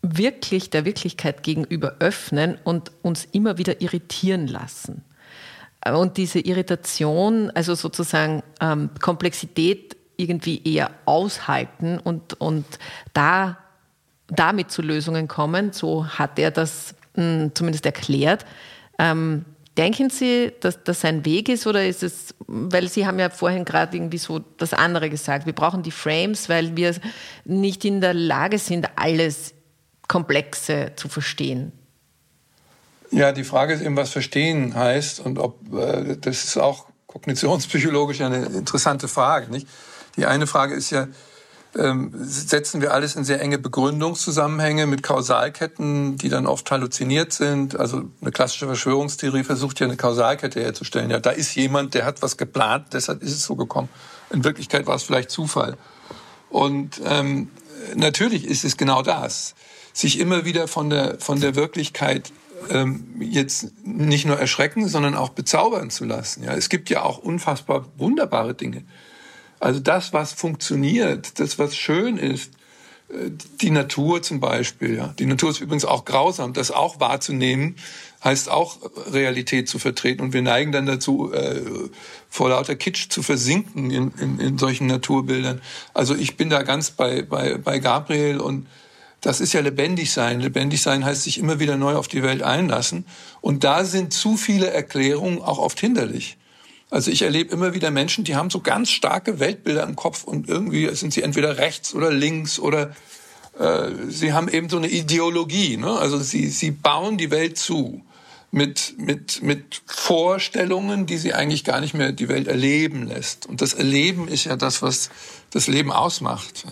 [0.00, 5.02] wirklich der Wirklichkeit gegenüber öffnen und uns immer wieder irritieren lassen.
[5.92, 12.64] Und diese Irritation, also sozusagen ähm, Komplexität irgendwie eher aushalten und, und
[13.12, 13.58] da
[14.28, 15.72] damit zu Lösungen kommen.
[15.72, 18.44] So hat er das mh, hm, zumindest erklärt.
[18.98, 19.44] Ähm,
[19.76, 23.64] denken Sie, dass das ein Weg ist oder ist es, weil Sie haben ja vorhin
[23.64, 26.94] gerade irgendwie so das andere gesagt, wir brauchen die Frames, weil wir
[27.44, 29.54] nicht in der Lage sind, alles
[30.08, 31.72] Komplexe zu verstehen.
[33.10, 38.20] Ja, die Frage ist eben, was verstehen heißt und ob, äh, das ist auch kognitionspsychologisch
[38.20, 39.68] eine interessante Frage, nicht?
[40.16, 41.08] Die eine Frage ist ja,
[41.78, 47.78] ähm, setzen wir alles in sehr enge Begründungszusammenhänge mit Kausalketten, die dann oft halluziniert sind.
[47.78, 51.10] Also eine klassische Verschwörungstheorie versucht ja eine Kausalkette herzustellen.
[51.10, 53.88] Ja, da ist jemand, der hat was geplant, deshalb ist es so gekommen.
[54.30, 55.76] In Wirklichkeit war es vielleicht Zufall.
[56.50, 57.50] Und ähm,
[57.94, 59.54] natürlich ist es genau das,
[59.92, 62.32] sich immer wieder von der von der Wirklichkeit
[62.70, 66.44] ähm, jetzt nicht nur erschrecken, sondern auch bezaubern zu lassen.
[66.44, 68.84] Ja, es gibt ja auch unfassbar wunderbare Dinge.
[69.60, 72.52] Also das, was funktioniert, das, was schön ist,
[73.08, 75.14] äh, die Natur zum Beispiel, ja.
[75.18, 76.52] Die Natur ist übrigens auch grausam.
[76.52, 77.76] Das auch wahrzunehmen,
[78.22, 78.78] heißt auch
[79.12, 80.22] Realität zu vertreten.
[80.22, 81.62] Und wir neigen dann dazu, äh,
[82.28, 85.60] vor lauter Kitsch zu versinken in, in, in solchen Naturbildern.
[85.94, 88.66] Also ich bin da ganz bei, bei, bei Gabriel und
[89.20, 90.40] das ist ja lebendig sein.
[90.40, 93.06] Lebendig sein heißt sich immer wieder neu auf die Welt einlassen.
[93.40, 96.36] Und da sind zu viele Erklärungen auch oft hinderlich.
[96.90, 100.48] Also ich erlebe immer wieder Menschen, die haben so ganz starke Weltbilder im Kopf und
[100.48, 102.94] irgendwie sind sie entweder rechts oder links oder
[103.58, 105.76] äh, sie haben eben so eine Ideologie.
[105.76, 105.90] Ne?
[105.90, 108.02] Also sie, sie bauen die Welt zu
[108.52, 113.46] mit, mit, mit Vorstellungen, die sie eigentlich gar nicht mehr die Welt erleben lässt.
[113.46, 115.10] Und das Erleben ist ja das, was
[115.50, 116.64] das Leben ausmacht.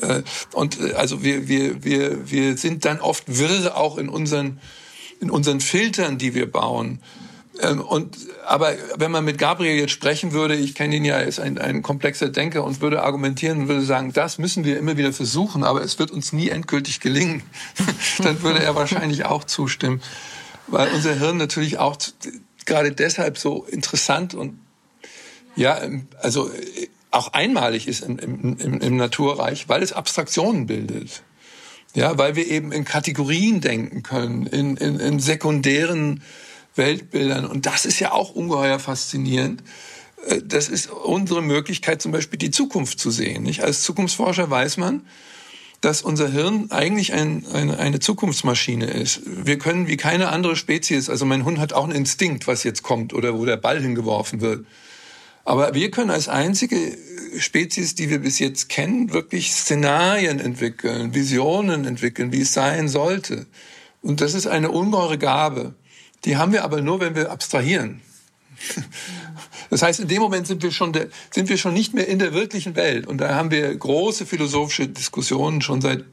[0.00, 0.22] Äh,
[0.52, 4.60] und äh, also wir, wir, wir, wir sind dann oft wirr auch in unseren,
[5.20, 7.00] in unseren Filtern, die wir bauen.
[7.60, 11.26] Ähm, und, aber wenn man mit Gabriel jetzt sprechen würde, ich kenne ihn ja, er
[11.26, 14.96] ist ein, ein komplexer Denker und würde argumentieren und würde sagen, das müssen wir immer
[14.96, 17.42] wieder versuchen, aber es wird uns nie endgültig gelingen,
[18.18, 20.02] dann würde er wahrscheinlich auch zustimmen.
[20.66, 21.96] Weil unser Hirn natürlich auch
[22.64, 24.58] gerade deshalb so interessant und
[25.56, 25.78] ja,
[26.20, 26.50] also
[27.10, 31.22] auch einmalig ist im, im, im Naturreich, weil es Abstraktionen bildet.
[31.94, 36.22] Ja, weil wir eben in Kategorien denken können, in, in, in sekundären
[36.74, 37.46] Weltbildern.
[37.46, 39.62] Und das ist ja auch ungeheuer faszinierend.
[40.26, 43.42] Äh, das ist unsere Möglichkeit, zum Beispiel die Zukunft zu sehen.
[43.42, 43.62] Nicht?
[43.62, 45.02] Als Zukunftsforscher weiß man,
[45.80, 49.20] dass unser Hirn eigentlich ein, eine, eine Zukunftsmaschine ist.
[49.26, 52.82] Wir können wie keine andere Spezies, also mein Hund hat auch einen Instinkt, was jetzt
[52.82, 54.64] kommt oder wo der Ball hingeworfen wird.
[55.44, 56.96] Aber wir können als einzige
[57.38, 63.46] Spezies, die wir bis jetzt kennen, wirklich Szenarien entwickeln, Visionen entwickeln, wie es sein sollte.
[64.00, 65.74] Und das ist eine ungeheure Gabe.
[66.24, 68.00] Die haben wir aber nur, wenn wir abstrahieren.
[69.70, 72.18] Das heißt, in dem Moment sind wir schon, der, sind wir schon nicht mehr in
[72.18, 73.06] der wirklichen Welt.
[73.06, 76.04] Und da haben wir große philosophische Diskussionen schon seit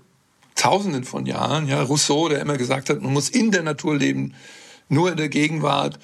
[0.56, 1.68] Tausenden von Jahren.
[1.68, 4.34] Ja, Rousseau, der immer gesagt hat, man muss in der Natur leben,
[4.90, 6.00] nur in der Gegenwart.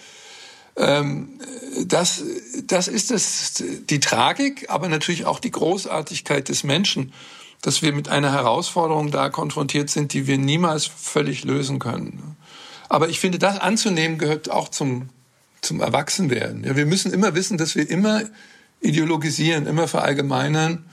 [0.76, 1.40] Ähm,
[1.86, 2.24] das,
[2.66, 7.14] das ist das, die Tragik, aber natürlich auch die Großartigkeit des Menschen,
[7.62, 12.37] dass wir mit einer Herausforderung da konfrontiert sind, die wir niemals völlig lösen können.
[12.90, 15.10] Aber ich finde, das anzunehmen gehört auch zum,
[15.62, 16.64] zum Erwachsenwerden.
[16.64, 18.22] Ja, wir müssen immer wissen, dass wir immer
[18.80, 20.86] ideologisieren, immer verallgemeinern.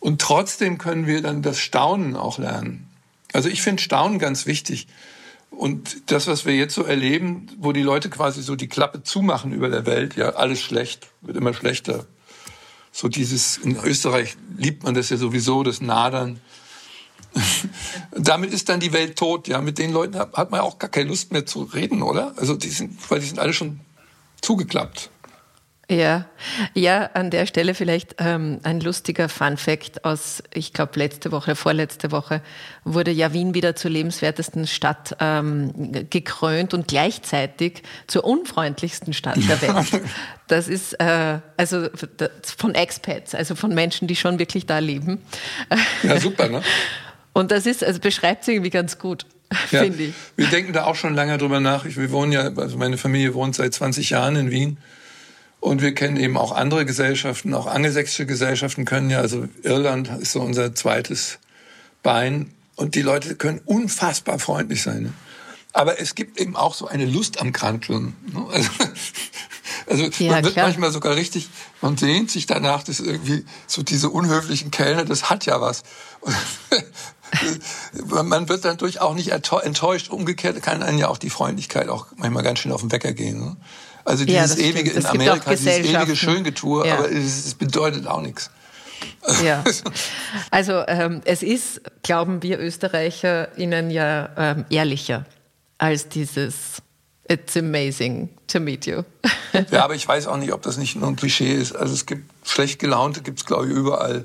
[0.00, 2.88] Und trotzdem können wir dann das Staunen auch lernen.
[3.32, 4.86] Also ich finde Staunen ganz wichtig.
[5.50, 9.52] Und das, was wir jetzt so erleben, wo die Leute quasi so die Klappe zumachen
[9.52, 12.06] über der Welt, ja, alles schlecht, wird immer schlechter.
[12.92, 16.40] So dieses, in Österreich liebt man das ja sowieso, das Nadern.
[18.16, 19.60] Damit ist dann die Welt tot, ja.
[19.60, 22.34] Mit den Leuten hat, hat man auch gar keine Lust mehr zu reden, oder?
[22.36, 23.80] Also die sind, weil die sind alle schon
[24.40, 25.10] zugeklappt.
[25.88, 26.26] Ja,
[26.74, 31.54] ja, an der Stelle vielleicht ähm, ein lustiger Fun Fact aus, ich glaube, letzte Woche,
[31.54, 32.42] vorletzte Woche
[32.82, 39.62] wurde ja Wien wieder zur lebenswertesten Stadt ähm, gekrönt und gleichzeitig zur unfreundlichsten Stadt der
[39.92, 40.02] Welt.
[40.48, 41.86] Das ist äh, also
[42.42, 45.22] von Expats, also von Menschen, die schon wirklich da leben.
[46.02, 46.62] Ja, super, ne?
[47.36, 49.26] Und das ist, also beschreibt es irgendwie ganz gut.
[49.70, 50.14] Ja, finde ich.
[50.36, 51.84] Wir denken da auch schon lange drüber nach.
[51.84, 54.78] Wir wohnen ja, also meine Familie wohnt seit 20 Jahren in Wien.
[55.60, 60.32] Und wir kennen eben auch andere Gesellschaften, auch angelsächsische Gesellschaften können ja, also Irland ist
[60.32, 61.38] so unser zweites
[62.02, 62.52] Bein.
[62.74, 65.02] Und die Leute können unfassbar freundlich sein.
[65.02, 65.12] Ne?
[65.74, 68.16] Aber es gibt eben auch so eine Lust am Kranteln.
[68.32, 68.46] Ne?
[69.88, 70.66] Also, also ja, man wird klar.
[70.66, 71.48] manchmal sogar richtig,
[71.80, 75.84] man sehnt sich danach, dass irgendwie so diese unhöflichen Kellner, das hat ja was.
[78.04, 80.10] Man wird dadurch auch nicht enttäuscht.
[80.10, 83.40] Umgekehrt kann einen ja auch die Freundlichkeit auch manchmal ganz schön auf den Wecker gehen.
[83.40, 83.56] Ne?
[84.04, 86.98] Also dieses ja, ewige in Amerika, dieses ewige Schöngetue, ja.
[86.98, 88.50] aber es, es bedeutet auch nichts.
[89.44, 89.64] Ja,
[90.50, 95.26] also ähm, es ist, glauben wir Österreicher, Ihnen ja ähm, ehrlicher
[95.78, 96.54] als dieses
[97.28, 99.02] It's amazing to meet you.
[99.70, 101.74] ja, aber ich weiß auch nicht, ob das nicht nur ein Klischee ist.
[101.74, 104.24] Also es gibt schlecht gelaunte, gibt es glaube ich überall.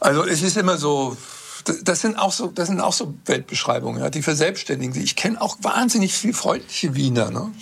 [0.00, 1.16] Also es ist immer so,
[1.64, 5.04] das sind auch so, das sind auch so Weltbeschreibungen, ja, die verselbstständigen sich.
[5.04, 7.30] Ich kenne auch wahnsinnig viel freundliche Wiener.
[7.30, 7.52] Ne?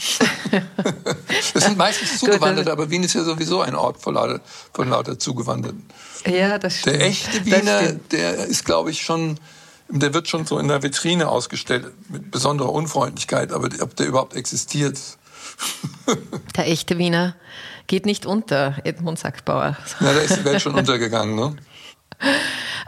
[1.55, 4.41] das sind meistens Zugewanderte, aber Wien ist ja sowieso ein Ort von lauter,
[4.73, 5.85] von lauter Zugewanderten.
[6.27, 6.97] Ja, das stimmt.
[6.97, 9.39] Der echte Wiener, der ist, glaube ich, schon,
[9.89, 14.35] der wird schon so in der Vitrine ausgestellt mit besonderer Unfreundlichkeit, aber ob der überhaupt
[14.35, 14.99] existiert.
[16.57, 17.37] der echte Wiener
[17.87, 19.77] geht nicht unter, Edmund Sackbauer.
[20.01, 21.57] Ja, da ist die Welt schon untergegangen, ne?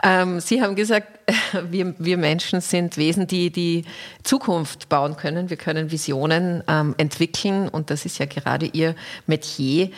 [0.03, 1.07] Ähm, Sie haben gesagt,
[1.69, 3.85] wir, wir Menschen sind Wesen, die die
[4.23, 5.49] Zukunft bauen können.
[5.49, 8.95] Wir können Visionen ähm, entwickeln und das ist ja gerade Ihr
[9.25, 9.89] Metier.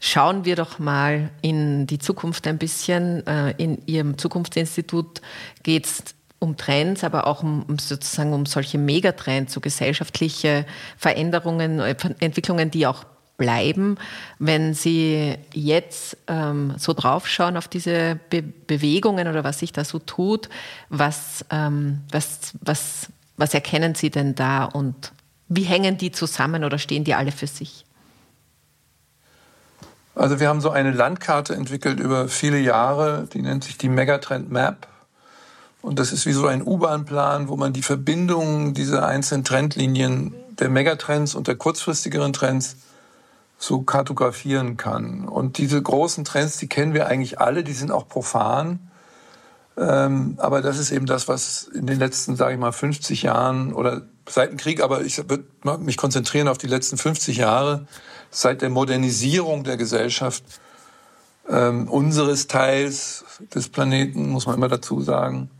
[0.00, 3.24] Schauen wir doch mal in die Zukunft ein bisschen.
[3.26, 5.20] Äh, in Ihrem Zukunftsinstitut
[5.62, 6.02] geht es
[6.40, 10.66] um Trends, aber auch um, um, sozusagen um solche Megatrends, so gesellschaftliche
[10.96, 13.04] Veränderungen, Entwicklungen, die auch
[13.36, 13.96] bleiben,
[14.38, 19.98] wenn Sie jetzt ähm, so draufschauen auf diese Be Bewegungen oder was sich da so
[19.98, 20.48] tut,
[20.88, 25.12] was, ähm, was, was, was erkennen Sie denn da und
[25.48, 27.84] wie hängen die zusammen oder stehen die alle für sich?
[30.14, 34.50] Also wir haben so eine Landkarte entwickelt über viele Jahre, die nennt sich die Megatrend
[34.50, 34.86] Map.
[35.82, 40.70] Und das ist wie so ein U-Bahn-Plan, wo man die Verbindungen dieser einzelnen Trendlinien der
[40.70, 42.76] Megatrends und der kurzfristigeren Trends
[43.58, 45.28] so kartografieren kann.
[45.28, 48.90] Und diese großen Trends, die kennen wir eigentlich alle, die sind auch profan.
[49.76, 53.72] Ähm, aber das ist eben das, was in den letzten, sage ich mal, 50 Jahren
[53.72, 55.44] oder seit dem Krieg, aber ich würde
[55.80, 57.86] mich konzentrieren auf die letzten 50 Jahre,
[58.30, 60.44] seit der Modernisierung der Gesellschaft
[61.48, 65.50] ähm, unseres Teils des Planeten, muss man immer dazu sagen,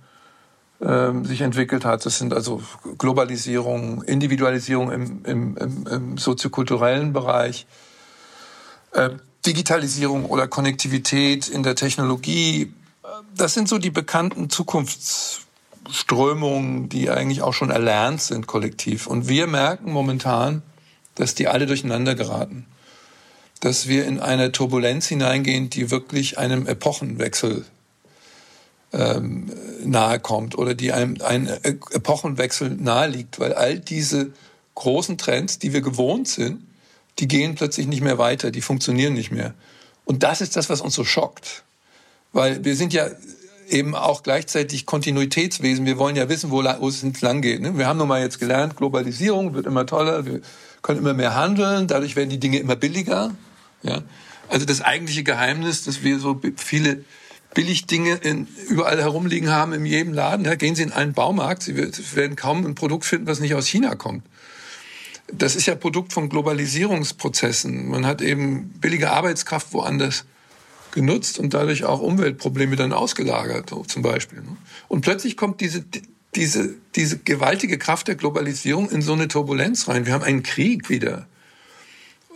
[1.24, 2.04] sich entwickelt hat.
[2.04, 2.62] Das sind also
[2.98, 7.66] Globalisierung, Individualisierung im, im, im, im soziokulturellen Bereich,
[8.92, 9.10] äh,
[9.46, 12.74] Digitalisierung oder Konnektivität in der Technologie.
[13.36, 19.06] Das sind so die bekannten Zukunftsströmungen, die eigentlich auch schon erlernt sind kollektiv.
[19.06, 20.62] Und wir merken momentan,
[21.14, 22.64] dass die alle durcheinander geraten.
[23.60, 27.64] Dass wir in eine Turbulenz hineingehen, die wirklich einem Epochenwechsel
[28.94, 29.50] ähm,
[29.84, 34.32] nahe kommt oder die einem ein Epochenwechsel nahe liegt, weil all diese
[34.74, 36.62] großen Trends, die wir gewohnt sind,
[37.18, 39.54] die gehen plötzlich nicht mehr weiter, die funktionieren nicht mehr.
[40.04, 41.64] Und das ist das, was uns so schockt.
[42.32, 43.08] Weil wir sind ja
[43.68, 45.86] eben auch gleichzeitig Kontinuitätswesen.
[45.86, 47.62] Wir wollen ja wissen, wo, wo es lang geht.
[47.62, 47.78] Ne?
[47.78, 50.40] Wir haben nun mal jetzt gelernt, Globalisierung wird immer toller, wir
[50.82, 53.34] können immer mehr handeln, dadurch werden die Dinge immer billiger.
[53.82, 54.02] Ja?
[54.48, 57.04] Also das eigentliche Geheimnis, dass wir so viele
[57.54, 60.44] Billigdinge in, überall herumliegen haben in jedem Laden.
[60.44, 63.66] Ja, gehen Sie in einen Baumarkt, Sie werden kaum ein Produkt finden, was nicht aus
[63.66, 64.24] China kommt.
[65.32, 67.88] Das ist ja Produkt von Globalisierungsprozessen.
[67.88, 70.26] Man hat eben billige Arbeitskraft woanders
[70.92, 74.40] genutzt und dadurch auch Umweltprobleme dann ausgelagert, zum Beispiel.
[74.40, 74.56] Ne?
[74.88, 75.84] Und plötzlich kommt diese,
[76.34, 80.06] diese, diese gewaltige Kraft der Globalisierung in so eine Turbulenz rein.
[80.06, 81.26] Wir haben einen Krieg wieder.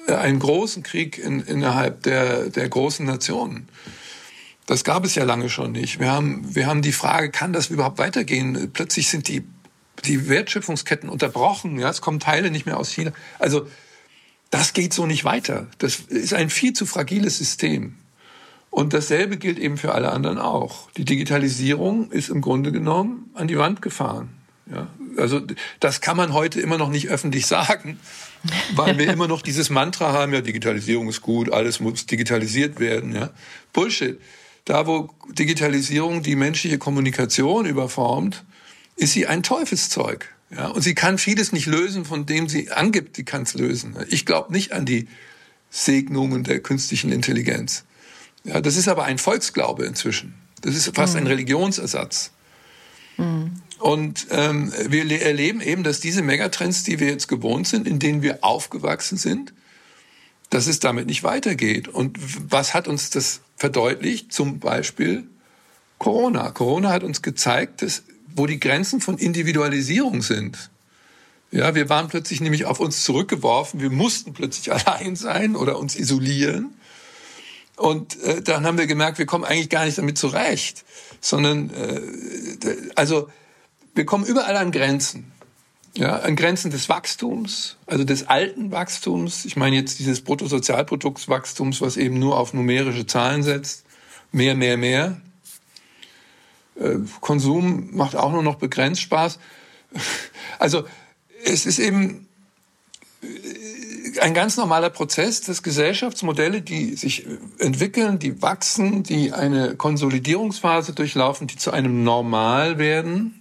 [0.08, 3.68] Äh, einen großen Krieg in, innerhalb der, der großen Nationen.
[4.68, 5.98] Das gab es ja lange schon nicht.
[5.98, 8.70] Wir haben, wir haben die Frage, kann das überhaupt weitergehen?
[8.70, 9.42] Plötzlich sind die,
[10.04, 11.78] die Wertschöpfungsketten unterbrochen.
[11.78, 13.12] Ja, es kommen Teile nicht mehr aus China.
[13.38, 13.66] Also,
[14.50, 15.68] das geht so nicht weiter.
[15.78, 17.94] Das ist ein viel zu fragiles System.
[18.68, 20.90] Und dasselbe gilt eben für alle anderen auch.
[20.98, 24.28] Die Digitalisierung ist im Grunde genommen an die Wand gefahren.
[24.70, 25.40] Ja, also
[25.80, 27.98] das kann man heute immer noch nicht öffentlich sagen,
[28.74, 33.14] weil wir immer noch dieses Mantra haben, ja, Digitalisierung ist gut, alles muss digitalisiert werden.
[33.14, 33.30] Ja.
[33.72, 34.20] Bullshit
[34.68, 38.44] da wo Digitalisierung die menschliche Kommunikation überformt,
[38.96, 40.28] ist sie ein Teufelszeug.
[40.50, 43.96] Ja, und sie kann vieles nicht lösen, von dem sie angibt, sie kann es lösen.
[44.08, 45.08] Ich glaube nicht an die
[45.70, 47.84] Segnungen der künstlichen Intelligenz.
[48.44, 50.34] Ja, das ist aber ein Volksglaube inzwischen.
[50.60, 51.20] Das ist fast mhm.
[51.20, 52.30] ein Religionsersatz.
[53.16, 53.62] Mhm.
[53.78, 58.20] Und ähm, wir erleben eben, dass diese Megatrends, die wir jetzt gewohnt sind, in denen
[58.20, 59.54] wir aufgewachsen sind,
[60.50, 61.88] dass es damit nicht weitergeht.
[61.88, 62.18] Und
[62.50, 64.32] was hat uns das verdeutlicht?
[64.32, 65.26] Zum Beispiel
[65.98, 66.50] Corona.
[66.52, 68.04] Corona hat uns gezeigt, dass,
[68.34, 70.70] wo die Grenzen von Individualisierung sind.
[71.50, 73.80] Ja, wir waren plötzlich nämlich auf uns zurückgeworfen.
[73.80, 76.74] Wir mussten plötzlich allein sein oder uns isolieren.
[77.76, 80.84] Und äh, dann haben wir gemerkt, wir kommen eigentlich gar nicht damit zurecht,
[81.20, 82.00] sondern äh,
[82.96, 83.28] also
[83.94, 85.32] wir kommen überall an Grenzen
[85.96, 89.44] ja, an Grenzen des Wachstums, also des alten Wachstums.
[89.44, 93.84] Ich meine jetzt dieses Bruttosozialproduktswachstums, was eben nur auf numerische Zahlen setzt.
[94.30, 95.20] Mehr, mehr, mehr.
[96.78, 99.38] Äh, Konsum macht auch nur noch begrenzt Spaß.
[100.60, 100.84] Also
[101.44, 102.26] es ist eben
[103.22, 107.26] äh, ein ganz normaler Prozess, dass Gesellschaftsmodelle, die sich
[107.58, 113.37] entwickeln, die wachsen, die eine Konsolidierungsphase durchlaufen, die zu einem Normal werden,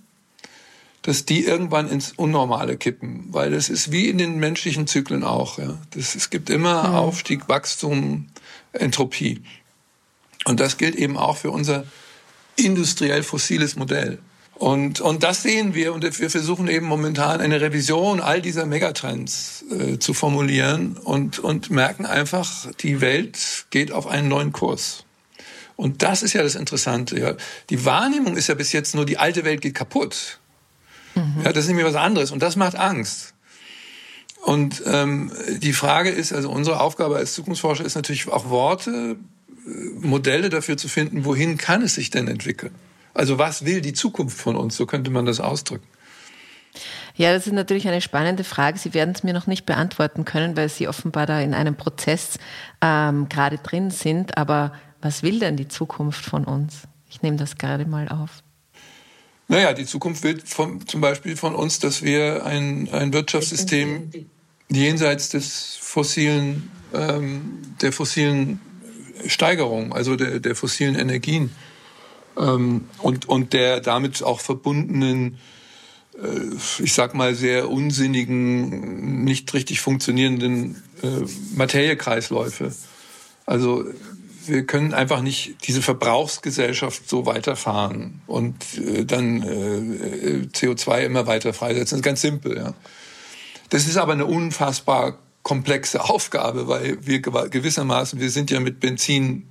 [1.07, 5.57] dass die irgendwann ins Unnormale kippen, weil es ist wie in den menschlichen Zyklen auch.
[5.57, 5.77] Ja.
[5.91, 6.95] Das, es gibt immer mhm.
[6.95, 8.27] Aufstieg, Wachstum,
[8.73, 9.41] Entropie.
[10.43, 11.85] Und das gilt eben auch für unser
[12.57, 14.19] industriell fossiles Modell.
[14.55, 19.63] Und, und das sehen wir und wir versuchen eben momentan eine Revision all dieser Megatrends
[19.71, 25.05] äh, zu formulieren und, und merken einfach, die Welt geht auf einen neuen Kurs.
[25.77, 27.17] Und das ist ja das Interessante.
[27.17, 27.35] Ja.
[27.69, 30.39] Die Wahrnehmung ist ja bis jetzt nur, die alte Welt geht kaputt.
[31.17, 31.41] Mhm.
[31.43, 33.33] Ja, das ist nämlich was anderes und das macht Angst.
[34.43, 39.17] Und ähm, die Frage ist, also unsere Aufgabe als Zukunftsforscher ist natürlich auch Worte,
[39.65, 42.73] äh, Modelle dafür zu finden, wohin kann es sich denn entwickeln?
[43.13, 44.77] Also was will die Zukunft von uns?
[44.77, 45.87] So könnte man das ausdrücken.
[47.15, 48.77] Ja, das ist natürlich eine spannende Frage.
[48.77, 52.37] Sie werden es mir noch nicht beantworten können, weil Sie offenbar da in einem Prozess
[52.79, 54.37] ähm, gerade drin sind.
[54.37, 56.83] Aber was will denn die Zukunft von uns?
[57.09, 58.43] Ich nehme das gerade mal auf.
[59.47, 64.11] Naja, die Zukunft will von, zum Beispiel von uns, dass wir ein, ein Wirtschaftssystem
[64.69, 68.59] jenseits des fossilen, ähm, der fossilen
[69.25, 71.51] Steigerung, also der, der fossilen Energien
[72.37, 75.37] ähm, und, und der damit auch verbundenen,
[76.21, 81.25] äh, ich sag mal, sehr unsinnigen, nicht richtig funktionierenden äh,
[81.55, 82.75] Materiekreisläufe.
[83.45, 83.85] Also
[84.47, 91.53] wir können einfach nicht diese Verbrauchsgesellschaft so weiterfahren und äh, dann äh, CO2 immer weiter
[91.53, 91.97] freisetzen.
[91.97, 92.57] Das ist ganz simpel.
[92.57, 92.73] Ja.
[93.69, 99.47] Das ist aber eine unfassbar komplexe Aufgabe, weil wir gewissermaßen, wir sind ja mit Benzin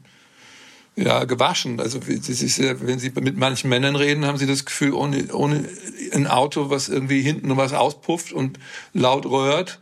[0.97, 1.79] ja, gewaschen.
[1.79, 5.69] Also wenn Sie mit manchen Männern reden, haben Sie das Gefühl, ohne, ohne
[6.13, 8.59] ein Auto, was irgendwie hinten was auspufft und
[8.95, 9.79] laut röhrt,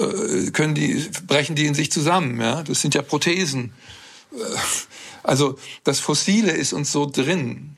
[0.00, 2.40] äh, können die, brechen die in sich zusammen.
[2.40, 2.62] Ja?
[2.62, 3.72] Das sind ja Prothesen.
[5.22, 7.76] Also das Fossile ist uns so drin.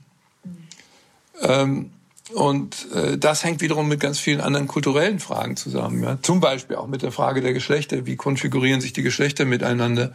[1.41, 1.91] Ähm,
[2.35, 6.03] und äh, das hängt wiederum mit ganz vielen anderen kulturellen Fragen zusammen.
[6.03, 6.19] Ja?
[6.23, 8.07] Zum Beispiel auch mit der Frage der Geschlechter.
[8.07, 10.15] Wie konfigurieren sich die Geschlechter miteinander?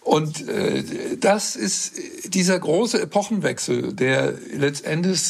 [0.00, 0.84] Und äh,
[1.18, 1.94] das ist
[2.26, 5.20] dieser große Epochenwechsel, der letztendlich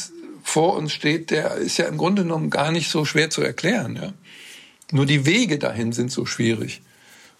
[0.43, 3.97] vor uns steht, der ist ja im Grunde genommen gar nicht so schwer zu erklären.
[3.97, 4.13] Ja?
[4.93, 6.83] Nur die Wege dahin sind so schwierig.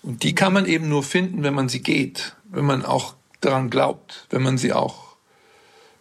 [0.07, 3.71] Und die kann man eben nur finden, wenn man sie geht, wenn man auch daran
[3.71, 5.17] glaubt, wenn man sie auch,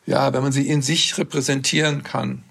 [0.05, 2.43] ja, wenn man sie in sich repräsentieren kann.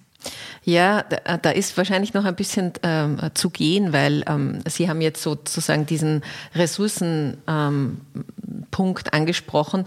[0.65, 5.23] Ja, da, ist wahrscheinlich noch ein bisschen ähm, zu gehen, weil ähm, Sie haben jetzt
[5.23, 6.23] sozusagen diesen
[6.55, 9.87] Ressourcenpunkt ähm, angesprochen.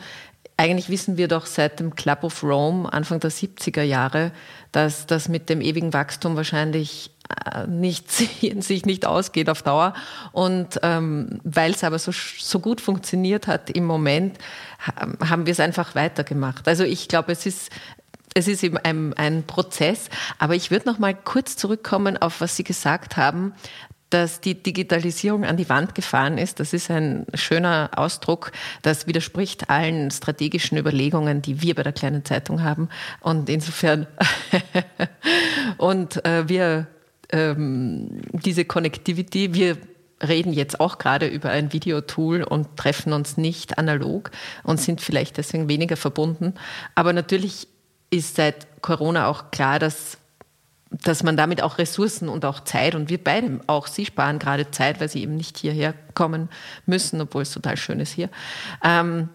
[0.55, 4.32] Eigentlich wissen wir doch seit dem Club of Rome Anfang der 70er Jahre,
[4.72, 7.11] dass das mit dem ewigen Wachstum wahrscheinlich
[7.67, 9.93] nicht, sich nicht ausgeht auf Dauer.
[10.32, 14.38] Und ähm, weil es aber so, so gut funktioniert hat im Moment,
[15.23, 16.67] haben wir es einfach weitergemacht.
[16.67, 17.71] Also ich glaube, es ist
[18.34, 20.09] es ist eben ein, ein Prozess.
[20.38, 23.53] Aber ich würde noch mal kurz zurückkommen auf was Sie gesagt haben,
[24.09, 26.59] dass die Digitalisierung an die Wand gefahren ist.
[26.59, 28.51] Das ist ein schöner Ausdruck.
[28.82, 32.89] Das widerspricht allen strategischen Überlegungen, die wir bei der kleinen Zeitung haben.
[33.21, 34.07] Und insofern
[35.78, 36.88] und äh, wir
[37.30, 39.78] ähm, diese Connectivity, wir
[40.25, 44.32] reden jetzt auch gerade über ein Videotool und treffen uns nicht analog
[44.63, 46.53] und sind vielleicht deswegen weniger verbunden.
[46.95, 47.67] Aber natürlich
[48.09, 50.17] ist seit Corona auch klar, dass,
[50.89, 54.71] dass man damit auch Ressourcen und auch Zeit und wir beide, auch Sie sparen gerade
[54.71, 56.49] Zeit, weil Sie eben nicht hierher kommen
[56.86, 58.30] müssen, obwohl es total schön ist hier.
[58.84, 59.30] Ähm,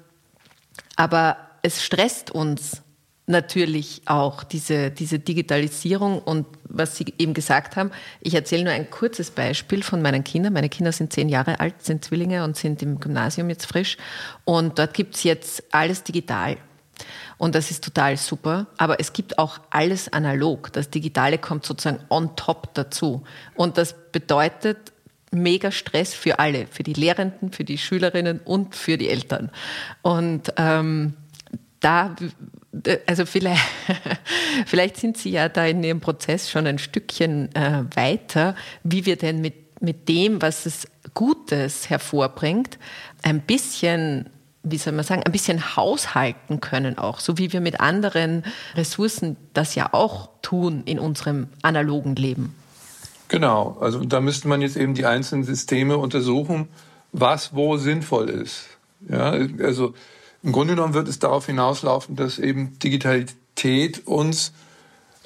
[0.96, 2.82] aber es stresst uns
[3.32, 7.90] natürlich auch diese, diese Digitalisierung und was Sie eben gesagt haben.
[8.20, 10.52] Ich erzähle nur ein kurzes Beispiel von meinen Kindern.
[10.52, 13.96] Meine Kinder sind zehn Jahre alt, sind Zwillinge und sind im Gymnasium jetzt frisch.
[14.44, 16.56] Und dort gibt es jetzt alles digital.
[17.38, 18.68] Und das ist total super.
[18.76, 20.72] Aber es gibt auch alles analog.
[20.72, 23.24] Das Digitale kommt sozusagen on top dazu.
[23.56, 24.92] Und das bedeutet
[25.32, 29.50] mega Stress für alle, für die Lehrenden, für die Schülerinnen und für die Eltern.
[30.02, 31.14] Und ähm,
[31.80, 32.14] da,
[33.06, 33.62] also vielleicht,
[34.66, 39.16] vielleicht sind Sie ja da in Ihrem Prozess schon ein Stückchen äh, weiter, wie wir
[39.16, 42.78] denn mit, mit dem, was es Gutes hervorbringt,
[43.22, 44.30] ein bisschen
[44.64, 48.44] wie soll man sagen, ein bisschen haushalten können auch, so wie wir mit anderen
[48.76, 52.54] Ressourcen das ja auch tun in unserem analogen Leben.
[53.28, 56.68] Genau, also da müsste man jetzt eben die einzelnen Systeme untersuchen,
[57.12, 58.66] was wo sinnvoll ist.
[59.08, 59.94] Ja, also
[60.42, 64.52] im Grunde genommen wird es darauf hinauslaufen, dass eben Digitalität uns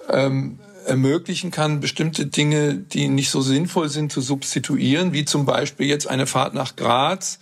[0.09, 5.87] ähm, ermöglichen kann, bestimmte Dinge, die nicht so sinnvoll sind, zu substituieren, wie zum Beispiel
[5.87, 7.39] jetzt eine Fahrt nach Graz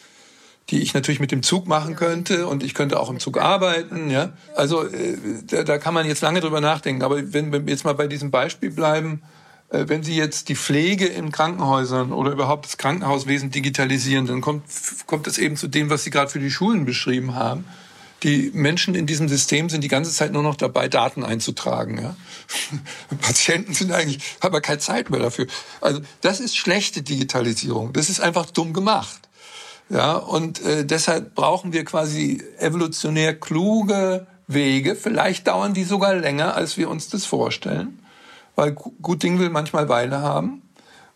[0.70, 4.11] die ich natürlich mit dem Zug machen könnte und ich könnte auch im Zug arbeiten.
[4.11, 7.03] Ja, also äh, da, da kann man jetzt lange drüber nachdenken.
[7.03, 9.22] Aber wenn wir jetzt mal bei diesem Beispiel bleiben,
[9.89, 14.64] wenn Sie jetzt die Pflege in Krankenhäusern oder überhaupt das Krankenhauswesen digitalisieren, dann kommt
[15.07, 17.64] kommt es eben zu dem, was Sie gerade für die Schulen beschrieben haben.
[18.22, 22.01] Die Menschen in diesem System sind die ganze Zeit nur noch dabei, Daten einzutragen.
[22.01, 22.16] Ja?
[23.20, 25.47] Patienten sind eigentlich, haben aber keine Zeit mehr dafür.
[25.83, 27.93] Also das ist schlechte Digitalisierung.
[27.93, 29.29] Das ist einfach dumm gemacht.
[29.91, 34.97] Ja, und äh, deshalb brauchen wir quasi evolutionär kluge Wege.
[34.97, 37.99] Vielleicht dauern die sogar länger, als wir uns das vorstellen,
[38.57, 40.62] weil gut Ding will manchmal Weile haben,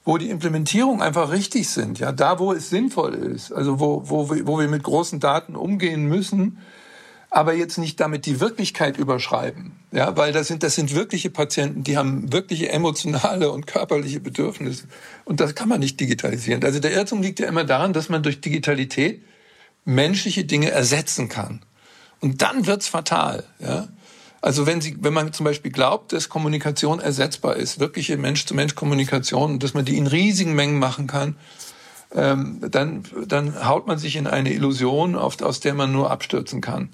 [0.05, 1.99] wo die Implementierung einfach richtig sind.
[1.99, 6.07] Ja, da wo es sinnvoll ist, also wo wo wo wir mit großen Daten umgehen
[6.07, 6.59] müssen,
[7.31, 9.73] aber jetzt nicht damit die Wirklichkeit überschreiben.
[9.93, 14.85] Ja, weil das sind, das sind wirkliche Patienten, die haben wirkliche emotionale und körperliche Bedürfnisse.
[15.25, 16.65] Und das kann man nicht digitalisieren.
[16.65, 19.23] Also der Irrtum liegt ja immer daran, dass man durch Digitalität
[19.85, 21.61] menschliche Dinge ersetzen kann.
[22.21, 23.89] Und dann wird's fatal, ja.
[24.41, 29.75] Also wenn Sie, wenn man zum Beispiel glaubt, dass Kommunikation ersetzbar ist, wirkliche Mensch-zu-Mensch-Kommunikation, dass
[29.75, 31.37] man die in riesigen Mengen machen kann,
[32.15, 36.61] ähm, dann, dann haut man sich in eine Illusion, auf, aus der man nur abstürzen
[36.61, 36.91] kann.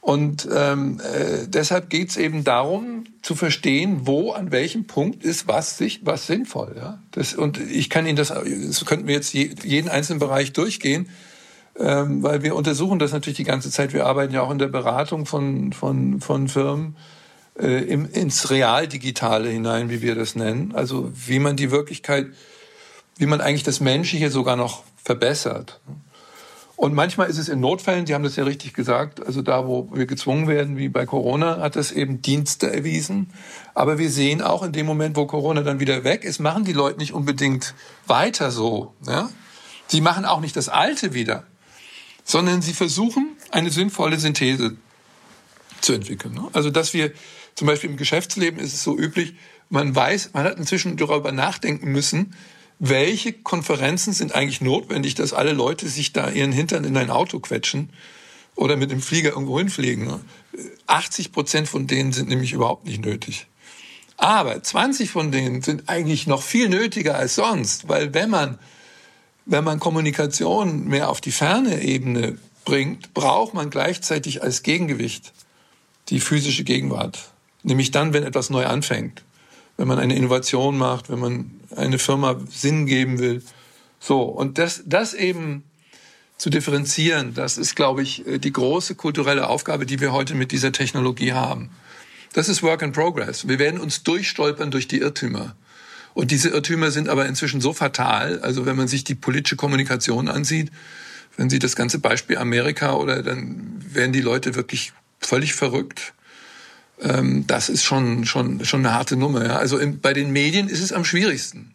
[0.00, 5.46] Und ähm, äh, deshalb geht es eben darum, zu verstehen, wo, an welchem Punkt ist
[5.46, 6.74] was sich, was sinnvoll.
[6.76, 7.00] Ja?
[7.12, 11.08] Das, und ich kann Ihnen das, das könnten wir jetzt je, jeden einzelnen Bereich durchgehen,
[11.78, 13.92] ähm, weil wir untersuchen das natürlich die ganze Zeit.
[13.92, 16.96] Wir arbeiten ja auch in der Beratung von, von, von Firmen
[17.58, 20.72] äh, im, ins Realdigitale hinein, wie wir das nennen.
[20.74, 22.26] Also wie man die Wirklichkeit,
[23.16, 25.80] wie man eigentlich das Menschliche sogar noch verbessert.
[26.76, 29.88] Und manchmal ist es in Notfällen, Sie haben das ja richtig gesagt, also da, wo
[29.92, 33.30] wir gezwungen werden, wie bei Corona, hat das eben Dienste erwiesen.
[33.72, 36.72] Aber wir sehen auch in dem Moment, wo Corona dann wieder weg ist, machen die
[36.72, 37.74] Leute nicht unbedingt
[38.08, 38.94] weiter so.
[39.06, 39.30] Ja?
[39.86, 41.44] Sie machen auch nicht das Alte wieder,
[42.24, 44.76] sondern sie versuchen, eine sinnvolle Synthese
[45.80, 46.34] zu entwickeln.
[46.34, 46.48] Ne?
[46.52, 47.12] Also, dass wir
[47.54, 49.34] zum Beispiel im Geschäftsleben ist es so üblich,
[49.68, 52.34] man weiß, man hat inzwischen darüber nachdenken müssen,
[52.78, 57.38] welche Konferenzen sind eigentlich notwendig, dass alle Leute sich da ihren Hintern in ein Auto
[57.38, 57.90] quetschen
[58.54, 60.20] oder mit dem Flieger irgendwo hinfliegen.
[60.86, 63.46] 80 Prozent von denen sind nämlich überhaupt nicht nötig.
[64.16, 68.58] Aber 20 von denen sind eigentlich noch viel nötiger als sonst, weil wenn man,
[69.46, 75.32] wenn man Kommunikation mehr auf die ferne Ebene bringt, braucht man gleichzeitig als Gegengewicht
[76.08, 77.30] die physische Gegenwart.
[77.62, 79.22] Nämlich dann, wenn etwas neu anfängt.
[79.78, 83.42] wenn man eine Innovation macht, wenn man eine Firma Sinn geben will.
[83.98, 85.64] So, und das, das eben
[86.36, 90.52] zu differenzieren, das ist, glaube ich, äh, die große kulturelle Aufgabe, die wir heute mit
[90.52, 91.70] dieser Technologie haben.
[92.32, 93.48] Das ist Work in Progress.
[93.48, 95.56] Wir werden uns durchstolpern durch die Irrtümer.
[96.14, 100.28] Und diese Irrtümer sind aber inzwischen so fatal, also wenn man sich die politische Kommunikation
[100.28, 100.70] ansieht,
[101.36, 106.12] wenn Sie das ganze Beispiel Amerika oder dann werden die Leute wirklich völlig verrückt.
[107.00, 109.58] Ähm, das ist schon, schon, schon eine harte Nummer.
[109.58, 111.72] Also bei den Medien ist es am schwierigsten.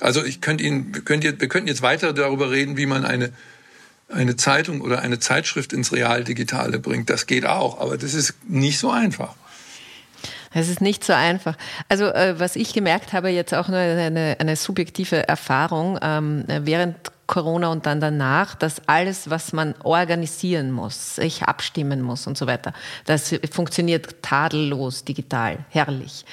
[0.00, 3.30] Also ich könnte Ihnen, wir könnten jetzt weiter darüber reden, wie man eine,
[4.08, 7.10] eine Zeitung oder eine Zeitschrift ins Real-Digitale bringt.
[7.10, 9.36] Das geht auch, aber das ist nicht so einfach.
[10.54, 11.56] Es ist nicht so einfach.
[11.88, 16.96] Also äh, was ich gemerkt habe, jetzt auch nur eine, eine subjektive Erfahrung, ähm, während
[17.26, 22.46] Corona und dann danach, dass alles, was man organisieren muss, sich abstimmen muss und so
[22.46, 22.74] weiter,
[23.06, 26.24] das funktioniert tadellos digital, herrlich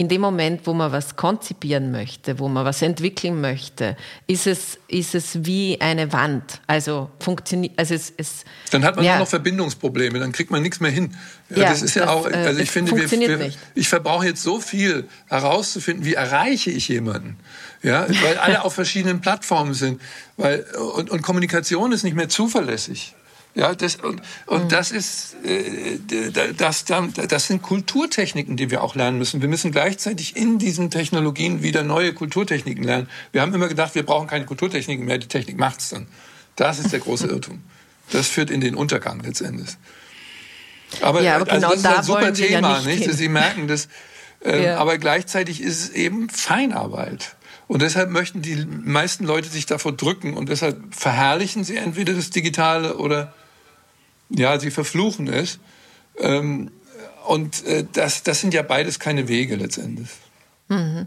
[0.00, 3.96] in dem Moment, wo man was konzipieren möchte, wo man was entwickeln möchte,
[4.28, 6.60] ist es, ist es wie eine Wand.
[6.68, 9.14] Also funktioniert, also es, es Dann hat man ja.
[9.14, 11.16] nur noch Verbindungsprobleme, dann kriegt man nichts mehr hin.
[11.50, 14.42] Ja, das ist ja das, auch, äh, also ich finde, wir, wir, ich verbrauche jetzt
[14.42, 17.38] so viel herauszufinden, wie erreiche ich jemanden.
[17.82, 20.00] Ja, weil alle auf verschiedenen Plattformen sind.
[20.36, 23.14] Weil, und, und Kommunikation ist nicht mehr zuverlässig.
[23.54, 24.68] Ja, das, und, und mhm.
[24.68, 25.98] das ist, äh,
[26.56, 29.40] das, das sind Kulturtechniken, die wir auch lernen müssen.
[29.40, 33.08] Wir müssen gleichzeitig in diesen Technologien wieder neue Kulturtechniken lernen.
[33.32, 36.06] Wir haben immer gedacht, wir brauchen keine Kulturtechniken mehr, die Technik macht's dann.
[36.56, 37.62] Das ist der große Irrtum.
[38.12, 39.70] Das führt in den Untergang letztendlich.
[41.00, 43.06] Aber, ja, aber also genau das ist ein super Thema, nicht?
[43.06, 43.12] nicht?
[43.12, 43.88] Sie merken das.
[44.44, 44.76] Ähm, ja.
[44.76, 47.34] Aber gleichzeitig ist es eben Feinarbeit.
[47.66, 52.30] Und deshalb möchten die meisten Leute sich davor drücken und deshalb verherrlichen sie entweder das
[52.30, 53.34] Digitale oder
[54.30, 55.58] ja, sie verfluchen es.
[56.18, 56.70] Ähm,
[57.26, 60.08] und äh, das, das sind ja beides keine Wege letztendlich.
[60.68, 61.06] Mhm.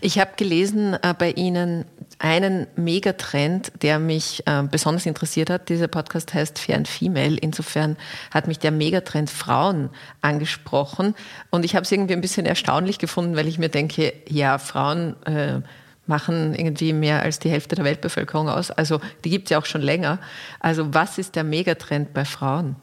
[0.00, 1.84] Ich habe gelesen äh, bei Ihnen
[2.22, 5.68] einen Megatrend, der mich äh, besonders interessiert hat.
[5.68, 7.36] Dieser Podcast heißt Fair Female.
[7.36, 7.96] Insofern
[8.30, 11.16] hat mich der Megatrend Frauen angesprochen.
[11.50, 15.16] Und ich habe es irgendwie ein bisschen erstaunlich gefunden, weil ich mir denke, ja, Frauen
[15.26, 15.62] äh,
[16.06, 18.70] machen irgendwie mehr als die Hälfte der Weltbevölkerung aus.
[18.70, 20.20] Also die gibt es ja auch schon länger.
[20.60, 22.76] Also was ist der Megatrend bei Frauen?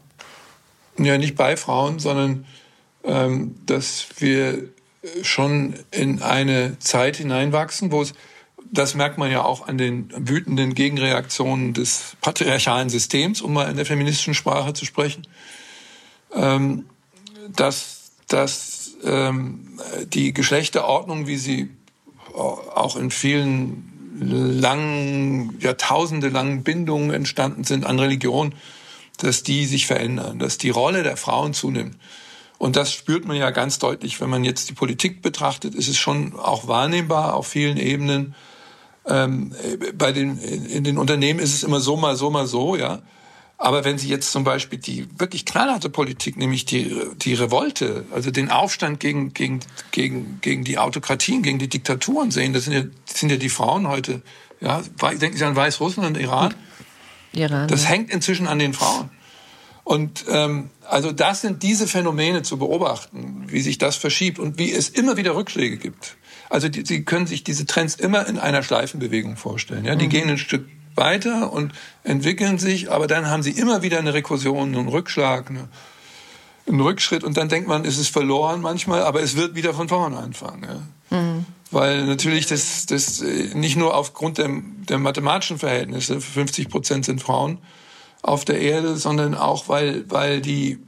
[0.98, 2.46] Ja, nicht bei Frauen, sondern
[3.06, 4.64] ähm, dass wir
[5.22, 8.14] schon in eine Zeit hineinwachsen, wo es,
[8.72, 13.78] das merkt man ja auch an den wütenden Gegenreaktionen des patriarchalen Systems, um mal in
[13.78, 15.28] der feministischen Sprache zu sprechen,
[16.34, 16.86] ähm,
[17.56, 19.80] dass, dass ähm,
[20.14, 21.70] die Geschlechterordnung, wie sie
[22.34, 23.90] auch in vielen
[24.20, 28.54] langen, Jahrtausende langen Bindungen entstanden sind an Religion,
[29.18, 31.98] dass die sich verändern, dass die Rolle der Frauen zunimmt.
[32.58, 35.98] Und das spürt man ja ganz deutlich, wenn man jetzt die Politik betrachtet, ist es
[35.98, 38.36] schon auch wahrnehmbar auf vielen Ebenen.
[39.10, 39.54] Ähm,
[39.98, 43.02] bei den, in den Unternehmen ist es immer so, mal so, mal so, ja.
[43.58, 48.32] Aber wenn Sie jetzt zum Beispiel die wirklich knallharte Politik, nämlich die, die Revolte, also
[48.32, 49.60] den Aufstand gegen, gegen,
[49.92, 53.50] gegen, gegen die Autokratien, gegen die Diktaturen sehen, das sind ja, das sind ja die
[53.50, 54.22] Frauen heute.
[54.62, 56.54] Ja, denken Sie an Weißrussland und Iran.
[57.34, 57.68] Iran.
[57.68, 57.90] Das ja.
[57.90, 59.10] hängt inzwischen an den Frauen.
[59.84, 64.72] Und ähm, also das sind diese Phänomene zu beobachten, wie sich das verschiebt und wie
[64.72, 66.16] es immer wieder Rückschläge gibt.
[66.50, 69.86] Also die, Sie können sich diese Trends immer in einer Schleifenbewegung vorstellen.
[69.86, 70.10] Ja, die mhm.
[70.10, 71.74] gehen ein Stück weiter und
[72.04, 75.70] entwickeln sich, aber dann haben sie immer wieder eine Rekursion, einen Rückschlag, eine,
[76.68, 79.88] einen Rückschritt und dann denkt man, es ist verloren manchmal, aber es wird wieder von
[79.88, 80.68] vorne anfangen.
[81.12, 81.18] Ja.
[81.18, 81.46] Mhm.
[81.72, 84.50] Weil natürlich das, das äh, nicht nur aufgrund der,
[84.90, 87.60] der mathematischen Verhältnisse, 50 Prozent sind Frauen
[88.22, 90.80] auf der Erde, sondern auch, weil, weil die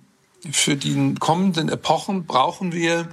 [0.52, 3.10] für die kommenden Epochen brauchen wir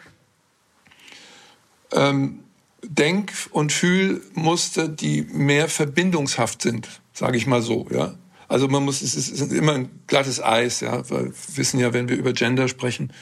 [1.93, 2.41] ähm,
[2.83, 8.15] Denk- und Fühlmuster, die mehr verbindungshaft sind, sage ich mal so, ja.
[8.47, 12.17] Also man muss, es ist immer ein glattes Eis, ja, wir wissen ja, wenn wir
[12.17, 13.13] über Gender sprechen,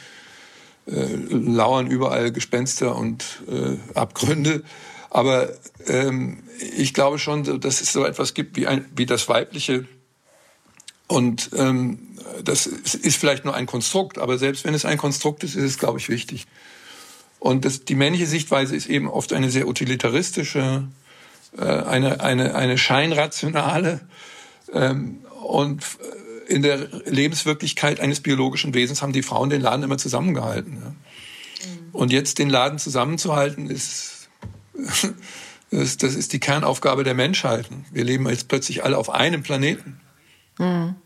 [0.87, 4.63] äh, lauern überall Gespenster und äh, Abgründe.
[5.11, 5.53] Aber
[5.89, 6.45] ähm,
[6.77, 9.87] ich glaube schon, dass es so etwas gibt wie, ein, wie das Weibliche.
[11.09, 11.99] Und ähm,
[12.45, 15.79] das ist vielleicht nur ein Konstrukt, aber selbst wenn es ein Konstrukt ist, ist es,
[15.79, 16.47] glaube ich, wichtig.
[17.39, 20.85] Und das, die männliche Sichtweise ist eben oft eine sehr utilitaristische,
[21.57, 24.01] äh, eine, eine, eine scheinrationale.
[24.73, 29.99] Ähm, und äh, in der Lebenswirklichkeit eines biologischen Wesens haben die Frauen den Laden immer
[29.99, 30.75] zusammengehalten.
[30.75, 30.91] Ja.
[30.91, 31.89] Mhm.
[31.93, 34.29] Und jetzt den Laden zusammenzuhalten, ist,
[35.71, 37.69] das, das ist die Kernaufgabe der Menschheit.
[37.93, 40.01] Wir leben jetzt plötzlich alle auf einem Planeten.
[40.59, 40.97] Mhm.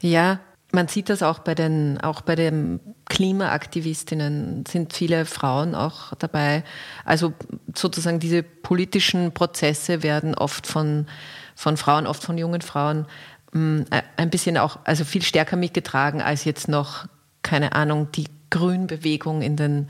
[0.00, 0.40] Ja,
[0.76, 6.64] Man sieht das auch bei den, auch bei den Klimaaktivistinnen sind viele Frauen auch dabei.
[7.06, 7.32] Also
[7.74, 11.06] sozusagen diese politischen Prozesse werden oft von,
[11.54, 13.06] von Frauen, oft von jungen Frauen
[13.52, 13.84] mm,
[14.18, 17.06] ein bisschen auch, also viel stärker mitgetragen als jetzt noch,
[17.40, 19.88] keine Ahnung, die Grünbewegung in den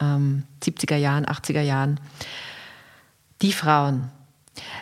[0.00, 1.98] ähm, 70er Jahren, 80er Jahren.
[3.42, 4.12] Die Frauen.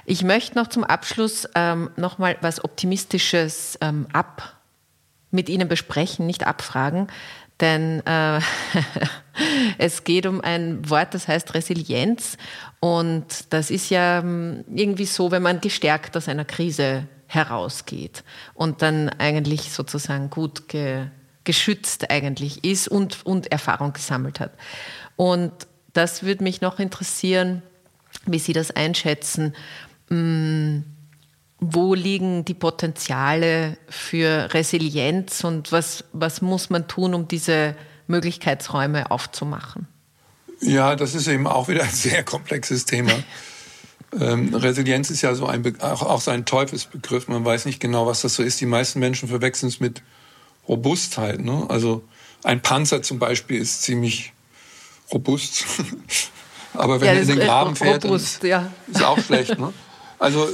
[0.05, 4.56] Ich möchte noch zum Abschluss ähm, noch mal was Optimistisches ähm, ab
[5.37, 7.07] mit Ihnen besprechen, nicht abfragen,
[7.61, 8.41] denn äh,
[9.79, 12.37] es geht um ein Wort, das heißt Resilienz
[12.81, 18.25] und das ist ja ähm, irgendwie so, wenn man gestärkt aus einer Krise herausgeht
[18.55, 21.07] und dann eigentlich sozusagen gut ge,
[21.45, 24.53] geschützt eigentlich ist und, und Erfahrung gesammelt hat.
[25.17, 25.53] Und
[25.93, 27.63] das würde mich noch interessieren,
[28.27, 29.55] wie Sie das einschätzen.
[30.09, 30.85] Hm,
[31.59, 37.75] wo liegen die Potenziale für Resilienz und was, was muss man tun, um diese
[38.07, 39.89] Möglichkeitsräume aufzumachen?
[40.61, 43.13] Ja, das ist eben auch wieder ein sehr komplexes Thema.
[44.21, 47.29] Ähm, Resilienz ist ja so ein, auch, auch so ein Teufelsbegriff.
[47.29, 48.61] Man weiß nicht genau, was das so ist.
[48.61, 50.01] Die meisten Menschen verwechseln es mit
[50.69, 51.41] Robustheit.
[51.41, 51.67] Ne?
[51.69, 52.05] Also
[52.45, 54.33] ein Panzer zum Beispiel ist ziemlich
[55.13, 55.67] robust.
[56.75, 58.71] Aber wenn ja, er in den Graben fährt, robust, ja.
[58.87, 59.59] ist auch schlecht.
[59.59, 59.73] Ne?
[60.19, 60.49] Also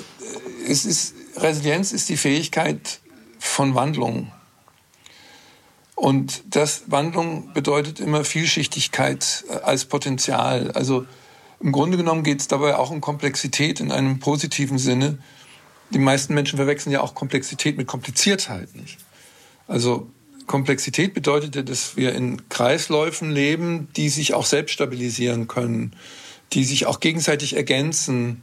[0.66, 3.00] es ist, Resilienz ist die Fähigkeit
[3.38, 4.30] von Wandlung.
[5.94, 10.72] Und das Wandlung bedeutet immer Vielschichtigkeit äh, als Potenzial.
[10.72, 11.06] Also
[11.60, 15.18] im Grunde genommen geht es dabei auch um Komplexität in einem positiven Sinne.
[15.90, 18.98] Die meisten Menschen verwechseln ja auch Komplexität mit Kompliziertheit nicht.
[19.68, 20.10] Also
[20.46, 25.94] Komplexität bedeutet ja, dass wir in Kreisläufen leben, die sich auch selbst stabilisieren können,
[26.52, 28.42] die sich auch gegenseitig ergänzen,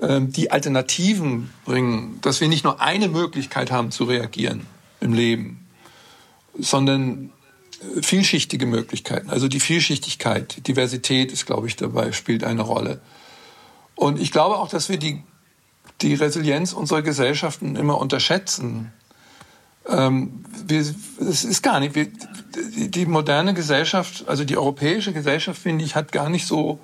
[0.00, 4.66] die Alternativen bringen, dass wir nicht nur eine Möglichkeit haben zu reagieren
[5.00, 5.66] im Leben,
[6.58, 7.32] sondern
[7.80, 9.30] äh, vielschichtige Möglichkeiten.
[9.30, 13.00] Also die Vielschichtigkeit, Diversität ist, glaube ich, dabei, spielt eine Rolle.
[13.94, 15.22] Und ich glaube auch, dass wir die,
[16.00, 18.92] die Resilienz unserer Gesellschaften immer unterschätzen.
[19.88, 22.06] Ähm, wir, es ist gar nicht, wir,
[22.76, 26.78] die, die moderne Gesellschaft, also die europäische Gesellschaft, finde ich, hat gar nicht so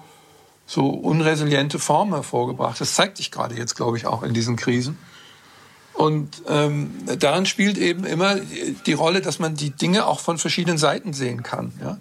[0.67, 2.81] so unresiliente Formen hervorgebracht.
[2.81, 4.99] Das zeigt sich gerade jetzt, glaube ich, auch in diesen Krisen.
[5.93, 8.37] Und ähm, daran spielt eben immer
[8.87, 11.73] die Rolle, dass man die Dinge auch von verschiedenen Seiten sehen kann.
[11.81, 11.99] Ja?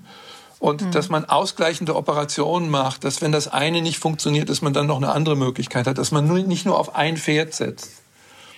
[0.60, 0.92] Und mhm.
[0.92, 4.98] dass man ausgleichende Operationen macht, dass wenn das eine nicht funktioniert, dass man dann noch
[4.98, 7.92] eine andere Möglichkeit hat, dass man nur, nicht nur auf ein Pferd setzt,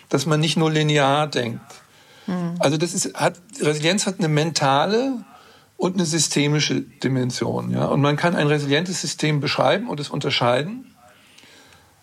[0.10, 1.66] dass man nicht nur linear denkt.
[2.28, 2.56] Mhm.
[2.60, 5.26] Also das ist, hat, Resilienz hat eine mentale
[5.78, 7.71] und eine systemische Dimension.
[7.71, 7.86] Ja?
[7.86, 10.95] Und man kann ein resilientes System beschreiben und es unterscheiden.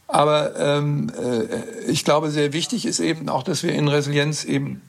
[0.08, 4.82] Aber ähm, äh, ich glaube, sehr wichtig ist eben auch, dass wir in Resilienz eben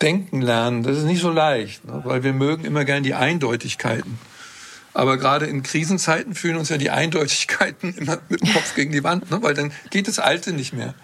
[0.00, 0.84] denken lernen.
[0.84, 2.02] Das ist nicht so leicht, ne?
[2.04, 4.18] weil wir mögen immer gern die Eindeutigkeiten.
[4.94, 9.02] Aber gerade in Krisenzeiten fühlen uns ja die Eindeutigkeiten immer mit dem Kopf gegen die
[9.02, 9.42] Wand, ne?
[9.42, 10.94] weil dann geht das Alte nicht mehr,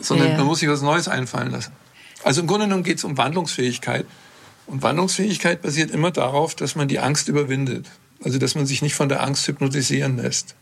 [0.00, 0.38] sondern yeah.
[0.38, 1.72] man muss sich was Neues einfallen lassen.
[2.24, 4.06] Also im Grunde genommen geht es um Wandlungsfähigkeit.
[4.66, 7.86] Und Wandlungsfähigkeit basiert immer darauf, dass man die Angst überwindet.
[8.24, 10.54] Also dass man sich nicht von der Angst hypnotisieren lässt.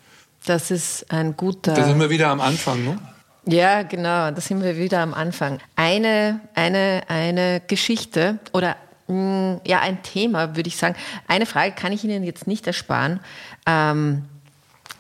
[0.47, 1.75] Das ist ein guter.
[1.75, 2.99] Da sind wir wieder am Anfang, ne?
[3.47, 5.59] Ja, genau, da sind wir wieder am Anfang.
[5.77, 8.77] Eine, eine, eine Geschichte oder
[9.09, 10.95] mh, mm, ja, ein Thema, würde ich sagen.
[11.27, 13.21] Eine Frage kann ich Ihnen jetzt nicht ersparen.
[13.67, 14.25] Ähm,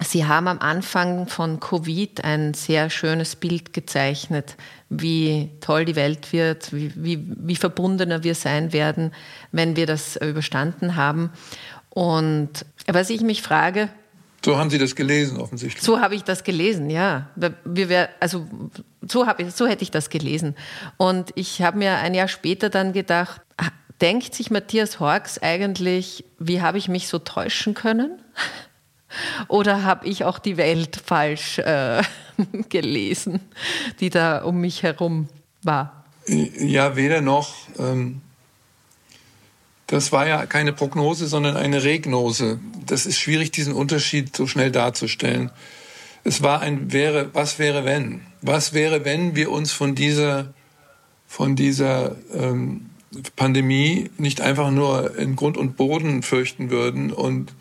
[0.03, 4.57] Sie haben am Anfang von Covid ein sehr schönes Bild gezeichnet,
[4.91, 9.12] wie toll die Welt wird, wie, wie, wie verbundener wir sein werden,
[9.53, 11.30] wenn wir das überstanden haben.
[11.88, 13.88] Und was ich mich frage,
[14.45, 15.84] so haben Sie das gelesen, offensichtlich.
[15.84, 17.28] So habe ich das gelesen, ja.
[17.36, 18.47] Wir wär, also
[19.07, 20.57] so, hab ich, so hätte ich das gelesen.
[20.97, 23.43] Und ich habe mir ein Jahr später dann gedacht,
[24.01, 28.18] denkt sich Matthias Horks eigentlich, wie habe ich mich so täuschen können?
[29.48, 32.02] Oder habe ich auch die Welt falsch äh,
[32.68, 33.40] gelesen,
[34.00, 35.28] die da um mich herum
[35.62, 36.04] war?
[36.26, 37.54] Ja, weder noch.
[37.78, 38.20] Ähm,
[39.86, 42.61] das war ja keine Prognose, sondern eine Regnose.
[42.86, 45.50] Das ist schwierig, diesen Unterschied so schnell darzustellen.
[46.22, 48.20] Es war ein wäre, was wäre wenn?
[48.42, 50.54] Was wäre, wenn wir uns von dieser,
[51.26, 52.90] von dieser ähm,
[53.34, 57.52] Pandemie nicht einfach nur in Grund und Boden fürchten würden und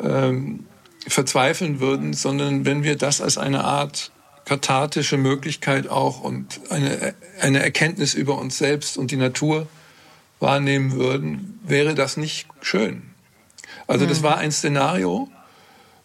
[0.00, 0.66] ähm,
[1.06, 4.10] verzweifeln würden, sondern wenn wir das als eine Art
[4.44, 9.66] kathartische Möglichkeit auch und eine, eine Erkenntnis über uns selbst und die Natur
[10.40, 13.02] wahrnehmen würden, wäre das nicht schön.
[13.86, 14.24] Also das mhm.
[14.24, 15.28] war ein Szenario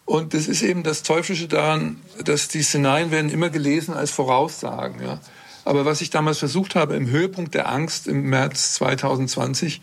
[0.04, 5.02] und das ist eben das Teuflische daran, dass die Szenarien werden immer gelesen als Voraussagen.
[5.02, 5.20] Ja?
[5.64, 9.80] Aber was ich damals versucht habe, im Höhepunkt der Angst im März 2020,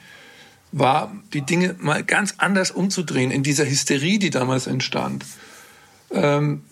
[0.80, 5.26] war, die Dinge mal ganz anders umzudrehen in dieser Hysterie, die damals entstand.
[6.12, 6.64] Ähm,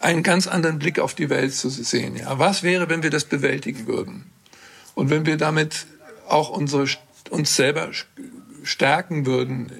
[0.00, 2.16] einen ganz anderen Blick auf die Welt zu sehen.
[2.16, 4.24] Ja, was wäre, wenn wir das bewältigen würden?
[4.94, 5.86] Und wenn wir damit
[6.28, 6.86] auch unsere,
[7.30, 7.90] uns selber
[8.64, 9.70] stärken würden,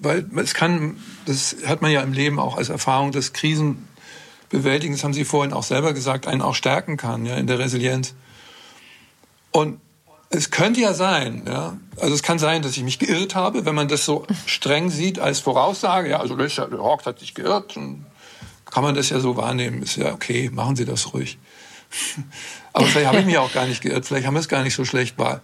[0.00, 3.88] weil es kann, das hat man ja im Leben auch als Erfahrung, dass Krisen
[4.50, 7.58] bewältigen, das haben Sie vorhin auch selber gesagt, einen auch stärken kann, ja, in der
[7.58, 8.14] Resilienz.
[9.50, 9.80] Und
[10.32, 13.74] es könnte ja sein, ja, also es kann sein, dass ich mich geirrt habe, wenn
[13.74, 18.82] man das so streng sieht als Voraussage, ja, also Richard Hawk hat sich geirrt, kann
[18.82, 21.38] man das ja so wahrnehmen, ist ja okay, machen Sie das ruhig.
[22.72, 24.74] Aber vielleicht habe ich mich auch gar nicht geirrt, vielleicht haben wir es gar nicht
[24.74, 25.36] so schlecht äh,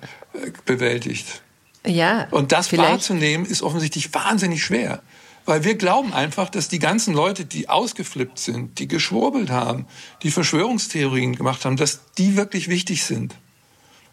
[0.64, 1.42] bewältigt.
[1.84, 2.26] Ja.
[2.30, 2.90] Und das vielleicht.
[2.90, 5.02] wahrzunehmen ist offensichtlich wahnsinnig schwer.
[5.44, 9.86] Weil wir glauben einfach, dass die ganzen Leute, die ausgeflippt sind, die geschwurbelt haben,
[10.22, 13.34] die Verschwörungstheorien gemacht haben, dass die wirklich wichtig sind.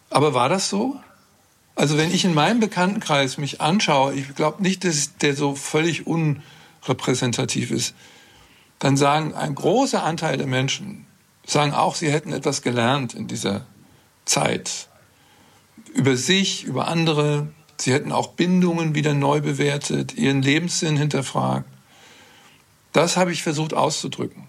[0.09, 0.99] Aber war das so?
[1.75, 6.07] Also wenn ich in meinem Bekanntenkreis mich anschaue, ich glaube nicht, dass der so völlig
[6.07, 7.93] unrepräsentativ ist,
[8.79, 11.05] dann sagen ein großer Anteil der Menschen,
[11.45, 13.65] sagen auch, sie hätten etwas gelernt in dieser
[14.25, 14.87] Zeit.
[15.93, 17.47] Über sich, über andere.
[17.77, 21.67] Sie hätten auch Bindungen wieder neu bewertet, ihren Lebenssinn hinterfragt.
[22.93, 24.47] Das habe ich versucht auszudrücken.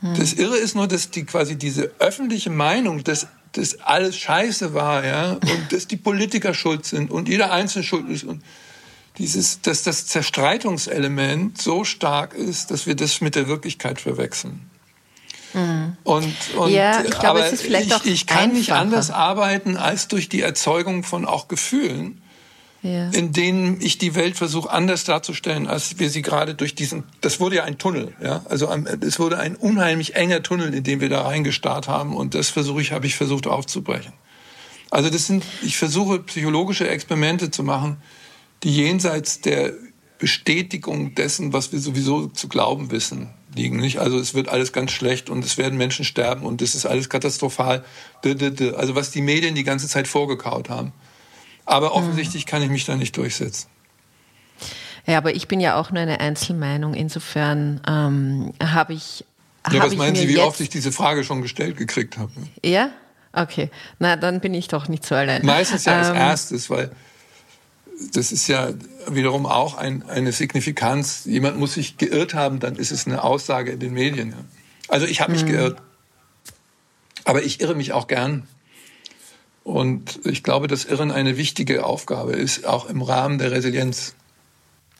[0.00, 0.14] Hm.
[0.16, 5.04] Das Irre ist nur, dass die quasi diese öffentliche Meinung, dass das alles scheiße war,
[5.04, 8.42] ja, und dass die Politiker schuld sind und jeder Einzelne schuld ist und
[9.18, 14.68] dieses, dass das Zerstreitungselement so stark ist, dass wir das mit der Wirklichkeit verwechseln.
[15.52, 15.96] Mhm.
[16.02, 18.58] Und, und, ja, ich glaube, es ist vielleicht ich, ich kann einfacher.
[18.58, 22.20] nicht anders arbeiten als durch die Erzeugung von auch Gefühlen,
[22.84, 23.08] ja.
[23.10, 27.40] in denen ich die Welt versuche anders darzustellen, als wir sie gerade durch diesen, das
[27.40, 28.68] wurde ja ein Tunnel, ja, also
[29.00, 32.80] es wurde ein unheimlich enger Tunnel, in den wir da reingestarrt haben und das versuche
[32.80, 34.12] ich, habe ich versucht aufzubrechen.
[34.90, 37.96] Also das sind, ich versuche psychologische Experimente zu machen,
[38.62, 39.72] die jenseits der
[40.18, 43.78] Bestätigung dessen, was wir sowieso zu glauben wissen, liegen.
[43.78, 43.98] Nicht?
[43.98, 47.08] Also es wird alles ganz schlecht und es werden Menschen sterben und es ist alles
[47.08, 47.84] katastrophal.
[48.24, 50.92] Also was die Medien die ganze Zeit vorgekaut haben.
[51.66, 51.94] Aber mhm.
[51.94, 53.68] offensichtlich kann ich mich da nicht durchsetzen.
[55.06, 56.94] Ja, aber ich bin ja auch nur eine Einzelmeinung.
[56.94, 59.24] Insofern ähm, habe ich.
[59.70, 62.32] Ja, was meinen Sie, wie oft ich diese Frage schon gestellt gekriegt habe?
[62.62, 62.90] Ja?
[63.32, 63.70] Okay.
[63.98, 65.44] Na, dann bin ich doch nicht so allein.
[65.44, 66.90] Meistens ja als ähm, erstes, weil
[68.12, 68.70] das ist ja
[69.08, 71.24] wiederum auch ein, eine Signifikanz.
[71.24, 74.30] Jemand muss sich geirrt haben, dann ist es eine Aussage in den Medien.
[74.30, 74.36] Ja.
[74.88, 75.48] Also ich habe mich mhm.
[75.48, 75.82] geirrt.
[77.24, 78.46] Aber ich irre mich auch gern.
[79.64, 84.14] Und ich glaube, dass Irren eine wichtige Aufgabe ist, auch im Rahmen der Resilienz.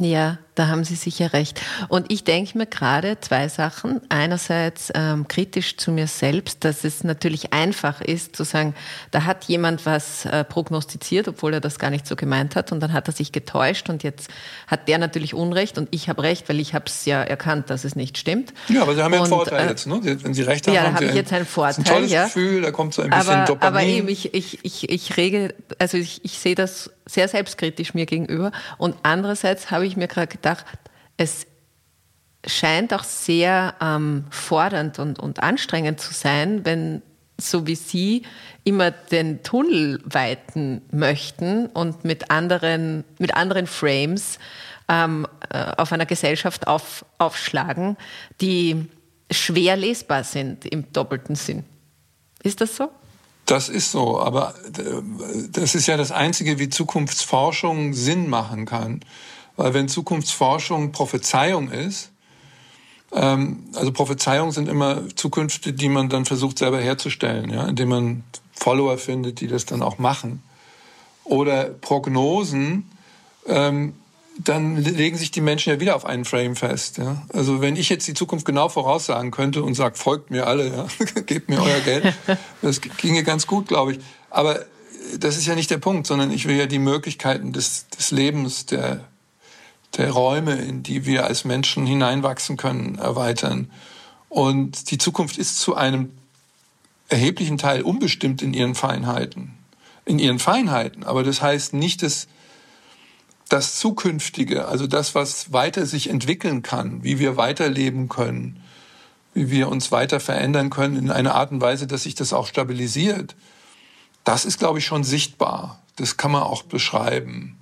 [0.01, 1.61] Ja, da haben Sie sicher recht.
[1.89, 4.01] Und ich denke mir gerade zwei Sachen.
[4.09, 8.75] Einerseits ähm, kritisch zu mir selbst, dass es natürlich einfach ist zu sagen,
[9.11, 12.81] da hat jemand was äh, prognostiziert, obwohl er das gar nicht so gemeint hat und
[12.81, 14.31] dann hat er sich getäuscht und jetzt
[14.67, 17.85] hat der natürlich Unrecht und ich habe Recht, weil ich habe es ja erkannt, dass
[17.85, 18.55] es nicht stimmt.
[18.69, 20.01] Ja, aber Sie haben ja einen Vorteil äh, jetzt, ne?
[20.03, 21.85] Wenn Sie Recht haben, ja, da habe ich jetzt einen Vorteil.
[21.85, 22.25] Ein tolles ja.
[22.25, 23.77] Gefühl, da kommt so ein bisschen aber, Dopamin.
[23.77, 28.07] Aber eben, ich, ich, ich, ich rege, also ich, ich sehe das sehr selbstkritisch mir
[28.07, 30.67] gegenüber und andererseits habe ich mir gerade gedacht,
[31.17, 31.47] es
[32.47, 37.03] scheint auch sehr ähm, fordernd und, und anstrengend zu sein, wenn
[37.41, 38.23] so wie Sie
[38.63, 44.39] immer den Tunnel weiten möchten und mit anderen, mit anderen Frames
[44.89, 47.97] ähm, äh, auf einer Gesellschaft auf, aufschlagen,
[48.41, 48.87] die
[49.31, 51.65] schwer lesbar sind im doppelten Sinn.
[52.43, 52.91] Ist das so?
[53.47, 59.01] Das ist so, aber äh, das ist ja das Einzige, wie Zukunftsforschung Sinn machen kann.
[59.57, 62.11] Weil wenn Zukunftsforschung Prophezeiung ist,
[63.13, 68.25] ähm, also Prophezeiungen sind immer Zukünfte, die man dann versucht selber herzustellen, ja, indem man
[68.53, 70.43] Follower findet, die das dann auch machen.
[71.25, 72.91] Oder Prognosen,
[73.47, 73.95] ähm,
[74.39, 76.99] dann legen sich die Menschen ja wieder auf einen Frame fest.
[76.99, 77.25] Ja?
[77.33, 80.87] Also wenn ich jetzt die Zukunft genau voraussagen könnte und sage, folgt mir alle, ja?
[81.27, 82.13] gebt mir euer Geld,
[82.63, 83.99] das ginge ganz gut, glaube ich.
[84.31, 84.65] Aber
[85.19, 88.67] das ist ja nicht der Punkt, sondern ich will ja die Möglichkeiten des, des Lebens,
[88.67, 89.05] der
[89.97, 93.71] der Räume, in die wir als Menschen hineinwachsen können, erweitern.
[94.29, 96.11] Und die Zukunft ist zu einem
[97.09, 99.55] erheblichen Teil unbestimmt in ihren Feinheiten.
[100.05, 101.05] In ihren Feinheiten.
[101.05, 102.27] Aber das heißt nicht, dass
[103.49, 108.61] das Zukünftige, also das, was weiter sich entwickeln kann, wie wir weiterleben können,
[109.35, 112.47] wie wir uns weiter verändern können in einer Art und Weise, dass sich das auch
[112.47, 113.37] stabilisiert,
[114.25, 115.81] das ist, glaube ich, schon sichtbar.
[115.97, 117.57] Das kann man auch beschreiben.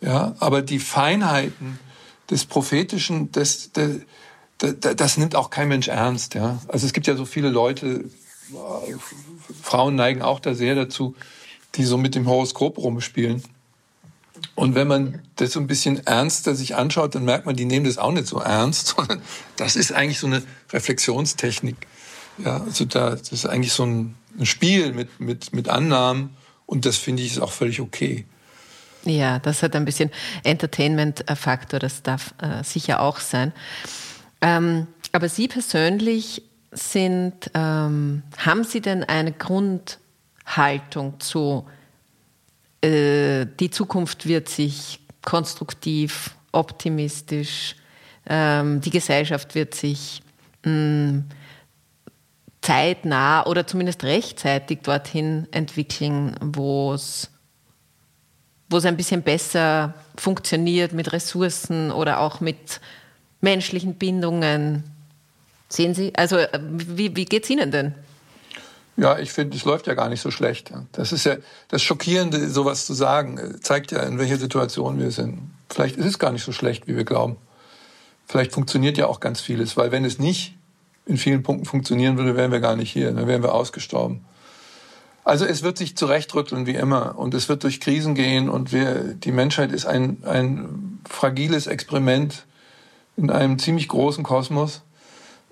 [0.00, 1.78] Ja, aber die Feinheiten
[2.30, 3.96] des Prophetischen, das, das,
[4.58, 6.34] das, das nimmt auch kein Mensch ernst.
[6.34, 8.04] Ja, also es gibt ja so viele Leute,
[9.62, 11.14] Frauen neigen auch da sehr dazu,
[11.74, 13.42] die so mit dem Horoskop rumspielen.
[14.54, 17.86] Und wenn man das so ein bisschen ernster sich anschaut, dann merkt man, die nehmen
[17.86, 18.94] das auch nicht so ernst,
[19.56, 20.42] das ist eigentlich so eine
[20.72, 21.76] Reflexionstechnik.
[22.44, 26.36] Ja, also da, das ist eigentlich so ein, ein Spiel mit, mit, mit Annahmen
[26.66, 28.26] und das finde ich ist auch völlig okay.
[29.04, 30.10] Ja, das hat ein bisschen
[30.44, 33.52] Entertainment-Faktor, das darf äh, sicher auch sein.
[34.40, 36.42] Ähm, aber Sie persönlich
[36.72, 41.66] sind, ähm, haben Sie denn eine Grundhaltung zu,
[42.82, 47.76] äh, die Zukunft wird sich konstruktiv, optimistisch,
[48.28, 50.22] ähm, die Gesellschaft wird sich
[50.64, 51.24] mh, mm,
[52.60, 57.30] zeitnah oder zumindest rechtzeitig dorthin entwickeln, wo es
[58.68, 62.80] wo es ein bisschen besser funktioniert mit Ressourcen oder auch mit
[63.40, 64.84] menschlichen Bindungen.
[65.68, 66.12] Sehen Sie?
[66.16, 67.94] Also wie, wie geht es Ihnen denn?
[68.96, 70.72] Ja, ich finde, es läuft ja gar nicht so schlecht.
[70.92, 71.36] Das ist ja
[71.68, 75.50] das Schockierende, sowas zu sagen, zeigt ja, in welcher Situation wir sind.
[75.70, 77.36] Vielleicht ist es gar nicht so schlecht, wie wir glauben.
[78.26, 80.56] Vielleicht funktioniert ja auch ganz vieles, weil wenn es nicht
[81.06, 84.24] in vielen Punkten funktionieren würde, wären wir gar nicht hier, dann wären wir ausgestorben.
[85.28, 89.12] Also es wird sich zurechtrütteln wie immer und es wird durch Krisen gehen und wir,
[89.12, 92.46] die Menschheit ist ein, ein fragiles Experiment
[93.18, 94.80] in einem ziemlich großen Kosmos.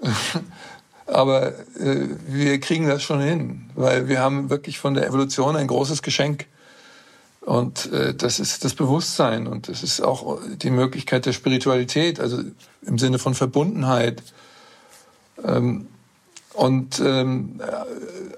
[1.06, 1.48] Aber
[1.78, 6.00] äh, wir kriegen das schon hin, weil wir haben wirklich von der Evolution ein großes
[6.00, 6.46] Geschenk.
[7.42, 12.40] Und äh, das ist das Bewusstsein und das ist auch die Möglichkeit der Spiritualität, also
[12.80, 14.22] im Sinne von Verbundenheit.
[15.44, 15.88] Ähm,
[16.56, 17.60] und ähm,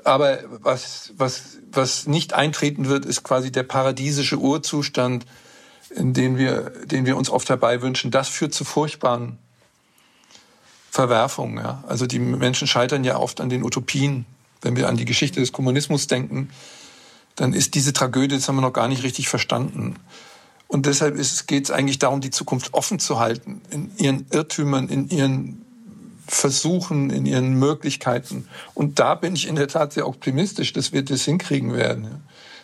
[0.02, 5.24] aber was, was, was nicht eintreten wird, ist quasi der paradiesische Urzustand,
[5.90, 8.10] in den wir, den wir uns oft herbeiwünschen.
[8.10, 9.38] Das führt zu furchtbaren
[10.90, 11.58] Verwerfungen.
[11.58, 11.84] Ja?
[11.86, 14.26] Also die Menschen scheitern ja oft an den Utopien.
[14.62, 16.50] Wenn wir an die Geschichte des Kommunismus denken,
[17.36, 19.94] dann ist diese Tragödie, das haben wir noch gar nicht richtig verstanden.
[20.66, 21.16] Und deshalb
[21.46, 25.64] geht es eigentlich darum, die Zukunft offen zu halten, in ihren Irrtümern, in ihren
[26.28, 28.48] Versuchen, in ihren Möglichkeiten.
[28.74, 32.22] Und da bin ich in der Tat sehr optimistisch, dass wir das hinkriegen werden.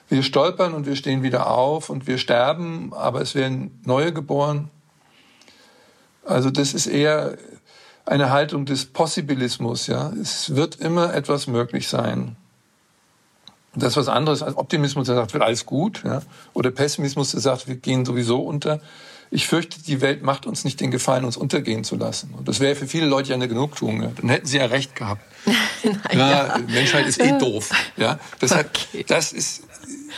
[0.09, 4.71] Wir stolpern und wir stehen wieder auf und wir sterben, aber es werden neue geboren.
[6.25, 7.39] Also das ist eher
[8.05, 9.87] eine Haltung des Possibilismus.
[9.87, 12.37] Ja, es wird immer etwas möglich sein.
[13.75, 16.23] Das ist was anderes als Optimismus, der sagt, wird alles gut, ja?
[16.53, 18.81] oder Pessimismus, der sagt, wir gehen sowieso unter.
[19.31, 22.35] Ich fürchte, die Welt macht uns nicht den Gefallen, uns untergehen zu lassen.
[22.35, 24.03] Und das wäre für viele Leute ja eine Genugtuung.
[24.03, 24.12] Ja?
[24.16, 25.22] Dann hätten sie ja recht gehabt.
[26.12, 27.70] ja, Menschheit ist eh doof.
[27.97, 28.18] Ja?
[28.41, 29.05] Deshalb, okay.
[29.07, 29.64] das ist,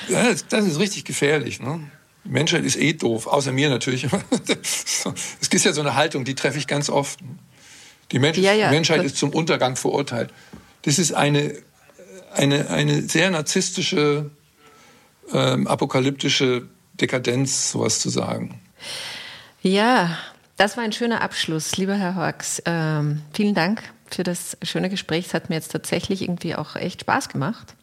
[0.09, 1.61] ja, das ist richtig gefährlich.
[1.61, 1.81] Ne?
[2.25, 4.07] Menschheit ist eh doof, außer mir natürlich.
[5.41, 7.21] es gibt ja so eine Haltung, die treffe ich ganz oft.
[8.13, 10.31] Die Mensch ja, ja, Menschheit ist zum Untergang verurteilt.
[10.83, 11.55] Das ist eine,
[12.33, 14.31] eine, eine sehr narzisstische,
[15.33, 18.61] ähm, apokalyptische Dekadenz, sowas zu sagen.
[19.63, 20.17] Ja,
[20.57, 22.63] das war ein schöner Abschluss, lieber Herr Horks.
[22.65, 25.27] Ähm, vielen Dank für das schöne Gespräch.
[25.27, 27.75] Es hat mir jetzt tatsächlich irgendwie auch echt Spaß gemacht.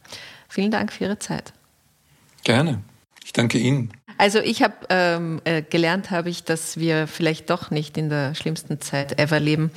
[0.47, 1.53] Vielen Dank für Ihre Zeit.
[2.43, 2.81] Gerne.
[3.23, 3.91] Ich danke Ihnen.
[4.17, 8.35] Also ich habe ähm, äh, gelernt, habe ich, dass wir vielleicht doch nicht in der
[8.35, 9.71] schlimmsten Zeit ever leben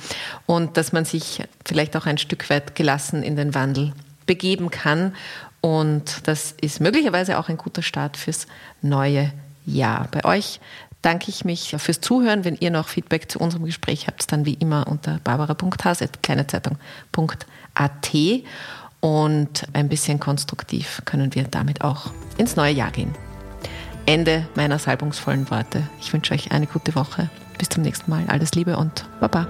[0.45, 3.93] und dass man sich vielleicht auch ein Stück weit gelassen in den Wandel
[4.25, 5.15] begeben kann.
[5.61, 8.47] Und das ist möglicherweise auch ein guter Start fürs
[8.81, 9.33] neue
[9.65, 10.07] Jahr.
[10.11, 10.59] Bei euch
[11.01, 12.43] danke ich mich fürs Zuhören.
[12.45, 18.13] Wenn ihr noch Feedback zu unserem Gespräch habt, dann wie immer unter barbara.has.kleinezeitung.at
[18.99, 23.13] und ein bisschen konstruktiv können wir damit auch ins neue Jahr gehen.
[24.05, 25.83] Ende meiner salbungsvollen Worte.
[25.99, 27.29] Ich wünsche euch eine gute Woche.
[27.57, 28.23] Bis zum nächsten Mal.
[28.27, 29.47] Alles Liebe und Baba.